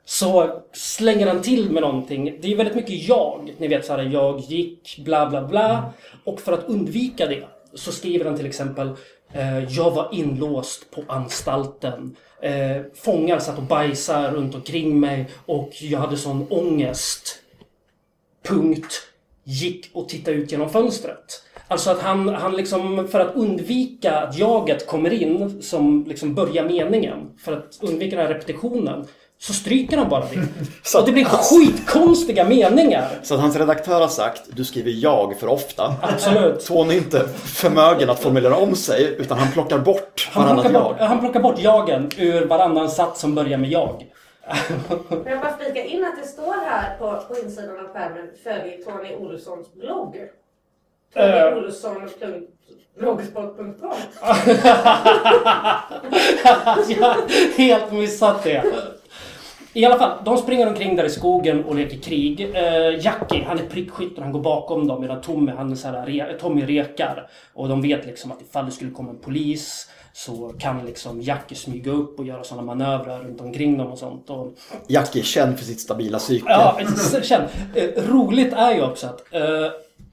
så 0.05 0.61
slänger 0.73 1.27
han 1.27 1.43
till 1.43 1.71
med 1.71 1.83
någonting. 1.83 2.25
Det 2.25 2.47
är 2.47 2.51
ju 2.51 2.57
väldigt 2.57 2.77
mycket 2.77 3.09
jag. 3.09 3.55
Ni 3.59 3.69
vet 3.69 3.87
så 3.87 3.93
här, 3.93 4.03
jag 4.03 4.41
gick, 4.41 4.99
bla 5.05 5.31
bla 5.31 5.43
bla. 5.43 5.93
Och 6.25 6.41
för 6.41 6.53
att 6.53 6.65
undvika 6.65 7.27
det 7.27 7.45
så 7.75 7.93
skriver 7.93 8.25
han 8.25 8.37
till 8.37 8.47
exempel 8.47 8.91
eh, 9.33 9.65
Jag 9.65 9.91
var 9.91 10.09
inlåst 10.13 10.91
på 10.91 11.05
anstalten. 11.09 12.17
Eh, 12.43 12.83
fångar 12.95 13.39
satt 13.39 13.59
och 13.59 13.65
bajsade 13.65 14.31
runt 14.31 14.55
omkring 14.55 15.01
mig 15.01 15.29
och 15.47 15.71
jag 15.81 15.99
hade 15.99 16.17
sån 16.17 16.47
ångest. 16.51 17.39
Punkt. 18.43 19.07
Gick 19.45 19.91
och 19.93 20.09
tittade 20.09 20.37
ut 20.37 20.53
genom 20.53 20.71
fönstret. 20.71 21.43
Alltså 21.69 21.91
att 21.91 22.01
han, 22.01 22.29
han 22.29 22.57
liksom, 22.57 23.09
för 23.09 23.21
att 23.21 23.35
undvika 23.35 24.21
att 24.21 24.39
jaget 24.39 24.87
kommer 24.87 25.13
in 25.13 25.63
som 25.63 26.05
liksom 26.09 26.35
börjar 26.35 26.65
meningen. 26.65 27.31
För 27.39 27.53
att 27.53 27.79
undvika 27.83 28.17
den 28.17 28.27
här 28.27 28.35
repetitionen. 28.35 29.07
Så 29.41 29.53
stryker 29.53 29.97
han 29.97 30.09
bara 30.09 30.21
det. 30.21 30.27
Och 30.99 31.07
det 31.07 31.13
blir 31.13 31.25
skitkonstiga 31.25 32.45
meningar. 32.45 33.09
Så 33.23 33.35
att 33.35 33.41
hans 33.41 33.57
redaktör 33.57 34.01
har 34.01 34.09
sagt, 34.09 34.43
du 34.49 34.65
skriver 34.65 34.91
jag 34.91 35.39
för 35.41 35.47
ofta. 35.47 35.95
Absolut. 36.03 36.61
Tony 36.67 36.95
är 36.95 36.99
inte 36.99 37.29
förmögen 37.45 38.11
att 38.11 38.21
formulera 38.21 38.57
om 38.57 38.77
sig, 38.77 39.15
utan 39.19 39.39
han 39.39 39.53
plockar 39.53 39.79
bort 39.79 40.31
Han 40.33 40.45
varannat 40.45 40.65
plockar, 40.65 40.81
bort, 40.81 40.97
jag. 40.99 41.07
han 41.07 41.21
plockar 41.21 41.41
bort 41.41 41.59
jagen 41.59 42.11
ur 42.17 42.47
varannan 42.47 42.91
sats 42.91 43.21
som 43.21 43.35
börjar 43.35 43.59
med 43.59 43.71
jag. 43.71 44.07
Får 45.09 45.29
jag 45.29 45.41
bara 45.41 45.57
flika 45.59 45.85
in 45.85 46.05
att 46.05 46.23
det 46.23 46.29
står 46.29 46.55
här 46.65 46.97
på, 46.99 47.23
på 47.29 47.37
insidan 47.41 47.87
av 47.87 47.93
skärmen 47.93 48.31
följ 48.45 48.83
Tony 48.85 49.15
Olssons 49.15 49.75
blogg. 49.75 50.17
Eh. 51.15 51.33
Tony 51.33 51.67
Olsson.blogspot.com 51.67 53.97
Jag 56.89 57.03
har 57.03 57.57
helt 57.59 57.93
missat 57.93 58.43
det. 58.45 58.65
I 59.81 59.85
alla 59.85 59.99
fall, 59.99 60.25
de 60.25 60.37
springer 60.37 60.69
omkring 60.69 60.97
där 60.97 61.05
i 61.05 61.11
skogen 61.11 61.65
och 61.65 61.75
leker 61.75 61.99
krig. 61.99 62.41
Eh, 62.55 63.05
Jackie, 63.05 63.45
han 63.45 63.59
är 63.59 63.63
prickskytt 63.67 64.17
och 64.19 64.23
han 64.23 64.33
går 64.33 64.41
bakom 64.41 64.87
dem 64.87 65.01
medan 65.01 65.21
Tommy, 65.21 65.53
han 65.53 65.73
är 65.73 65.77
så 65.77 65.89
här, 65.89 66.07
re, 66.07 66.39
Tommy 66.41 66.67
rekar. 66.67 67.31
Och 67.55 67.69
de 67.69 67.83
vet 67.83 68.07
liksom 68.07 68.33
att 68.33 68.43
ifall 68.43 68.67
det 68.67 68.71
skulle 68.71 68.91
komma 68.91 69.11
en 69.11 69.19
polis 69.19 69.91
så 70.13 70.55
kan 70.59 70.87
liksom 70.87 71.21
Jackie 71.21 71.57
smyga 71.57 71.93
upp 71.93 72.19
och 72.19 72.25
göra 72.25 72.45
sådana 72.45 72.67
manövrar 72.67 73.19
runt 73.19 73.41
omkring 73.41 73.79
dem 73.79 73.87
och 73.87 73.99
sånt. 73.99 74.31
Och, 74.31 74.53
Jackie 74.89 75.23
är 75.23 75.25
känd 75.25 75.59
för 75.59 75.65
sitt 75.65 75.81
stabila 75.81 76.19
psyke. 76.19 76.47
Ja, 76.49 76.81
känn. 77.23 77.43
Eh, 77.75 77.89
roligt 78.09 78.53
är 78.53 78.75
ju 78.75 78.83
också 78.83 79.07
att 79.07 79.35
eh, 79.35 79.41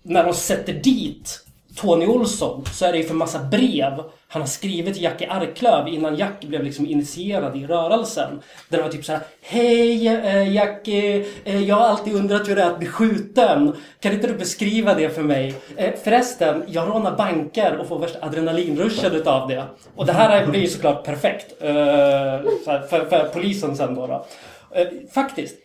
när 0.03 0.23
de 0.23 0.33
sätter 0.33 0.73
dit 0.73 1.46
Tony 1.77 2.07
Olsson 2.07 2.65
så 2.73 2.85
är 2.85 2.91
det 2.91 2.97
ju 2.97 3.03
för 3.03 3.13
massa 3.13 3.39
brev 3.39 4.03
han 4.29 4.41
har 4.41 4.47
skrivit 4.47 4.93
till 4.93 5.03
Jackie 5.03 5.31
Arklöv 5.31 5.87
innan 5.87 6.15
Jackie 6.15 6.49
blev 6.49 6.63
liksom 6.63 6.85
initierad 6.85 7.57
i 7.57 7.67
rörelsen. 7.67 8.41
Där 8.69 8.77
det 8.77 8.83
var 8.83 8.89
typ 8.89 9.05
så 9.05 9.11
här: 9.11 9.21
Hej 9.41 10.07
eh, 10.07 10.53
Jackie, 10.53 11.25
eh, 11.43 11.55
eh, 11.55 11.63
jag 11.63 11.75
har 11.75 11.85
alltid 11.85 12.15
undrat 12.15 12.49
hur 12.49 12.55
det 12.55 12.61
är 12.61 12.71
att 12.71 12.79
bli 12.79 12.87
skjuten. 12.87 13.75
Kan 13.99 14.13
inte 14.13 14.27
du 14.27 14.33
beskriva 14.33 14.93
det 14.93 15.09
för 15.09 15.23
mig? 15.23 15.55
Eh, 15.75 15.93
förresten, 16.03 16.63
jag 16.67 16.89
rånar 16.89 17.17
banker 17.17 17.77
och 17.77 17.87
får 17.87 17.99
värsta 17.99 18.25
adrenalinruschen 18.25 19.15
utav 19.15 19.47
det. 19.47 19.63
Och 19.95 20.05
det 20.05 20.13
här 20.13 20.47
blir 20.47 20.61
ju 20.61 20.67
såklart 20.67 21.05
perfekt 21.05 21.61
eh, 21.61 21.67
så 22.65 22.71
här, 22.71 22.87
för, 22.89 23.05
för 23.05 23.29
polisen 23.33 23.75
sen 23.75 23.95
då. 23.95 24.07
då. 24.07 24.25
Eh, 24.71 24.87
faktiskt, 25.13 25.55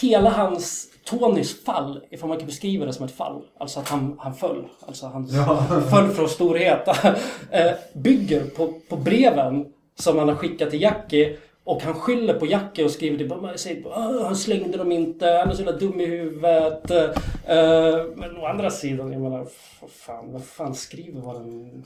hela 0.00 0.30
hans 0.30 0.89
Tonys 1.04 1.64
fall, 1.64 2.00
ifall 2.10 2.28
man 2.28 2.38
kan 2.38 2.46
beskriva 2.46 2.86
det 2.86 2.92
som 2.92 3.04
ett 3.04 3.16
fall, 3.16 3.42
alltså 3.58 3.80
att 3.80 3.88
han, 3.88 4.16
han 4.18 4.34
föll, 4.34 4.64
alltså 4.86 5.06
han 5.06 5.28
föll 5.90 6.08
från 6.08 6.28
storhet, 6.28 6.88
eh, 7.50 7.72
bygger 7.94 8.44
på, 8.44 8.72
på 8.88 8.96
breven 8.96 9.72
som 9.94 10.18
han 10.18 10.28
har 10.28 10.36
skickat 10.36 10.70
till 10.70 10.82
Jackie 10.82 11.36
och 11.64 11.82
han 11.82 11.94
skyller 11.94 12.34
på 12.38 12.46
Jackie 12.46 12.84
och 12.84 12.90
skriver 12.90 13.18
typ 13.18 13.42
"Men 13.42 13.58
säger, 13.58 13.86
"Åh, 13.86 14.22
han 14.24 14.36
slängde 14.36 14.78
dem 14.78 14.92
inte, 14.92 15.26
han 15.26 15.48
är 15.50 15.54
så 15.54 15.62
jävla 15.62 15.78
dum 15.78 16.00
i 16.00 16.06
huvudet. 16.06 16.90
Eh, 16.90 18.04
men 18.16 18.36
å 18.36 18.46
andra 18.46 18.70
sidan, 18.70 19.12
jag 19.12 19.20
menar, 19.22 19.46
vad 19.80 19.90
fan, 19.90 20.32
vem 20.32 20.42
fan 20.42 20.74
skriver 20.74 21.20
vad 21.20 21.36
en 21.36 21.84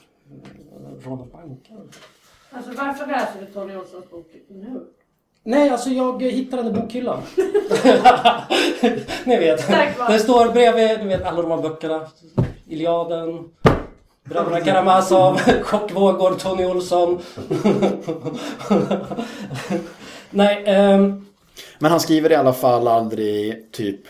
rånar 1.04 1.24
banker? 1.26 1.76
Alltså 2.50 2.70
varför 2.76 3.06
läser 3.06 3.40
du 3.40 3.46
Tony 3.46 3.76
Olssons 3.76 4.10
bok 4.10 4.26
nu? 4.48 4.80
Nej, 5.46 5.70
alltså 5.70 5.90
jag 5.90 6.22
hittade 6.22 6.62
den 6.62 6.76
i 6.76 6.80
bokhyllan. 6.80 7.18
ni 9.24 9.36
vet. 9.36 9.68
Den 10.08 10.20
står 10.20 10.52
bredvid, 10.52 10.98
ni 10.98 11.04
vet 11.06 11.24
alla 11.24 11.42
de 11.42 11.50
här 11.50 11.58
böckerna. 11.62 12.00
Iliaden. 12.68 13.44
Bröderna 14.24 14.60
Karamazov, 14.60 15.38
Chockvågor, 15.62 16.34
Tony 16.34 16.64
Olsson. 16.64 17.18
Nej, 20.30 20.62
ehm, 20.66 21.26
Men 21.78 21.90
han 21.90 22.00
skriver 22.00 22.32
i 22.32 22.34
alla 22.34 22.52
fall 22.52 22.88
aldrig 22.88 23.72
typ 23.72 24.00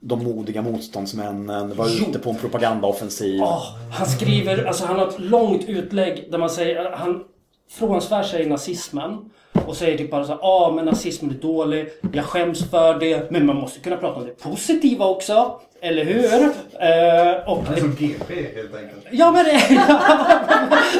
de 0.00 0.24
modiga 0.24 0.62
motståndsmännen 0.62 1.76
var 1.76 1.88
Jo. 1.88 2.06
ute 2.08 2.18
på 2.18 2.30
en 2.30 2.36
propagandaoffensiv. 2.36 3.42
åh, 3.42 3.62
han 3.92 4.06
skriver, 4.06 4.64
alltså 4.64 4.84
han 4.86 4.98
har 4.98 5.06
ett 5.08 5.18
långt 5.20 5.64
utlägg 5.68 6.28
där 6.30 6.38
man 6.38 6.50
säger, 6.50 6.90
han 6.90 7.24
frånsvär 7.70 8.22
sig 8.22 8.46
nazismen. 8.46 9.30
Och 9.66 9.76
säger 9.76 9.98
typ 9.98 10.10
bara 10.10 10.24
så 10.24 10.32
ja 10.32 10.38
ah 10.42 10.72
men 10.72 10.84
nazismen 10.84 11.30
är 11.30 11.34
dålig, 11.34 11.88
jag 12.12 12.24
skäms 12.24 12.70
för 12.70 12.98
det. 12.98 13.30
Men 13.30 13.46
man 13.46 13.56
måste 13.56 13.80
kunna 13.80 13.96
prata 13.96 14.20
om 14.20 14.26
det 14.26 14.42
positiva 14.42 15.06
också. 15.06 15.60
Eller 15.82 16.04
hur? 16.04 16.42
Eh, 16.44 17.48
och 17.52 17.68
är 17.76 17.80
som 17.80 17.94
GP 17.94 18.34
helt 18.54 18.74
enkelt. 18.74 19.06
Ja 19.10 19.32
men 19.32 19.44
det, 19.44 19.52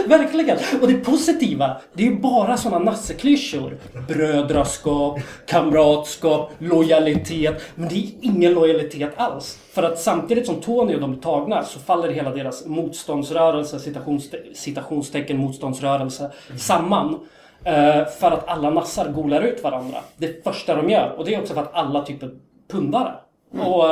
verkligen. 0.19 0.59
Och 0.81 0.89
det 0.89 0.95
positiva, 0.95 1.77
det 1.93 2.03
är 2.03 2.07
ju 2.11 2.17
bara 2.21 2.57
sådana 2.57 2.85
nasseklyschor. 2.85 3.77
Brödraskap, 4.09 5.19
kamratskap, 5.47 6.51
lojalitet. 6.59 7.63
Men 7.75 7.89
det 7.89 7.95
är 7.95 8.05
ingen 8.21 8.53
lojalitet 8.55 9.11
alls. 9.17 9.59
För 9.73 9.83
att 9.83 9.99
samtidigt 10.01 10.47
som 10.47 10.61
Tony 10.61 10.95
och 10.95 11.01
de 11.01 11.13
är 11.13 11.17
tagna 11.17 11.65
så 11.65 11.79
faller 11.79 12.09
hela 12.09 12.31
deras 12.31 12.67
motståndsrörelse, 12.67 13.77
citationste- 13.79 14.55
citationstecken 14.55 15.37
motståndsrörelse, 15.39 16.31
samman. 16.59 17.21
Eh, 17.65 18.07
för 18.21 18.31
att 18.31 18.49
alla 18.49 18.71
nassar 18.71 19.09
golar 19.09 19.43
ut 19.43 19.63
varandra. 19.63 19.99
Det 20.17 20.45
första 20.45 20.75
de 20.77 20.91
gör. 20.91 21.15
Och 21.19 21.25
det 21.25 21.35
är 21.35 21.41
också 21.41 21.55
för 21.55 21.61
att 21.61 21.75
alla 21.75 22.03
typ 22.03 22.23
är 22.23 22.31
pundare. 22.71 23.13
Och... 23.59 23.85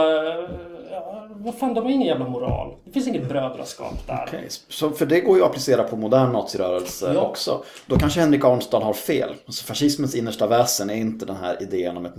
Vad 1.40 1.54
fan, 1.58 1.74
de 1.74 1.84
har 1.84 1.90
ingen 1.90 2.06
jävla 2.08 2.28
moral. 2.28 2.74
Det 2.84 2.90
finns 2.90 3.06
inget 3.08 3.28
brödraskap 3.28 4.06
där. 4.06 4.24
Okej, 4.28 4.48
Så 4.68 4.90
för 4.90 5.06
det 5.06 5.20
går 5.20 5.36
ju 5.36 5.42
att 5.42 5.48
applicera 5.50 5.82
på 5.82 5.96
modern 5.96 6.32
nazirörelse 6.32 7.12
Ja. 7.14 7.20
också. 7.20 7.62
Då 7.86 7.98
kanske 7.98 8.20
Henrik 8.20 8.44
Arnstad 8.44 8.80
har 8.82 8.92
fel. 8.92 9.34
Alltså 9.46 9.64
fascismens 9.64 10.14
innersta 10.14 10.46
väsen 10.46 10.90
är 10.90 10.94
inte 10.94 11.26
den 11.26 11.36
här 11.36 11.62
idén 11.62 11.96
om 11.96 12.06
ett, 12.06 12.14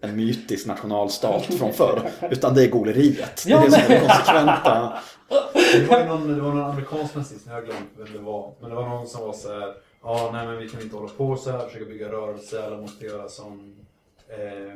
en 0.00 0.16
mytisk 0.16 0.66
nationalstat 0.66 1.42
från 1.58 1.72
förr. 1.72 2.10
Utan 2.30 2.54
det 2.54 2.64
är 2.64 2.68
goleriet. 2.70 3.42
Det 3.46 3.52
är 3.52 3.56
Ja, 3.56 3.62
det 3.64 3.70
som 3.70 3.80
är 3.82 3.88
det 3.88 4.00
konsekventa. 4.00 4.92
Det 5.72 5.86
var 5.90 6.04
någon, 6.04 6.34
det 6.34 6.40
var 6.40 6.50
någon 6.50 6.70
amerikansk 6.70 7.14
nazist, 7.14 7.46
nu 7.46 7.52
har 7.52 7.58
jag 7.58 7.66
glömt 7.66 7.90
vem 7.96 8.12
det 8.12 8.18
var. 8.18 8.52
Men 8.60 8.70
det 8.70 8.76
var 8.76 8.88
någon 8.88 9.06
som 9.06 9.20
var 9.26 9.32
så 9.32 9.48
här. 9.52 9.74
Ja, 10.02 10.30
nej 10.32 10.46
men 10.46 10.56
vi 10.58 10.68
kan 10.68 10.80
inte 10.82 10.96
hålla 10.96 11.08
på 11.16 11.36
så 11.36 11.50
här, 11.50 11.58
försöka 11.66 11.84
bygga 11.84 12.08
rörelse, 12.08 12.66
alla 12.66 12.76
måste 12.76 13.04
göra 13.04 13.28
som 13.28 13.74
eh, 14.28 14.74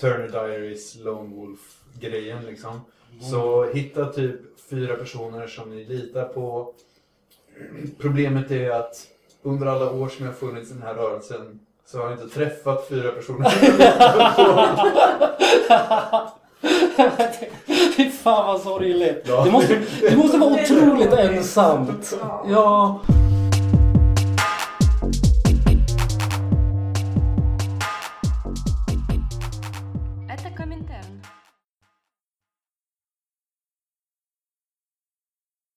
Turner 0.00 0.28
Diaries, 0.28 0.96
Lone 0.96 1.36
Wolf-grejen 1.36 2.44
liksom. 2.46 2.80
Så 3.30 3.64
hitta 3.64 4.12
typ 4.12 4.40
fyra 4.70 4.96
personer 4.96 5.46
som 5.46 5.70
ni 5.70 5.84
litar 5.84 6.24
på. 6.24 6.72
Problemet 7.98 8.50
är 8.50 8.70
att 8.70 9.06
under 9.42 9.66
alla 9.66 9.90
år 9.90 10.08
som 10.08 10.24
jag 10.24 10.32
har 10.32 10.38
funnits 10.38 10.70
i 10.70 10.74
den 10.74 10.82
här 10.82 10.94
rörelsen 10.94 11.60
så 11.86 11.98
har 11.98 12.04
jag 12.04 12.12
inte 12.12 12.34
träffat 12.34 12.88
fyra 12.88 13.12
personer. 13.12 13.50
Fy 17.96 18.10
fan 18.10 18.46
vad 18.46 18.60
sorgligt. 18.60 19.22
Ja. 19.24 19.44
Det, 19.44 19.50
måste, 19.50 19.82
det 20.00 20.16
måste 20.16 20.38
vara 20.38 20.52
otroligt 20.52 21.12
ensamt. 21.12 22.18
Ja. 22.46 23.00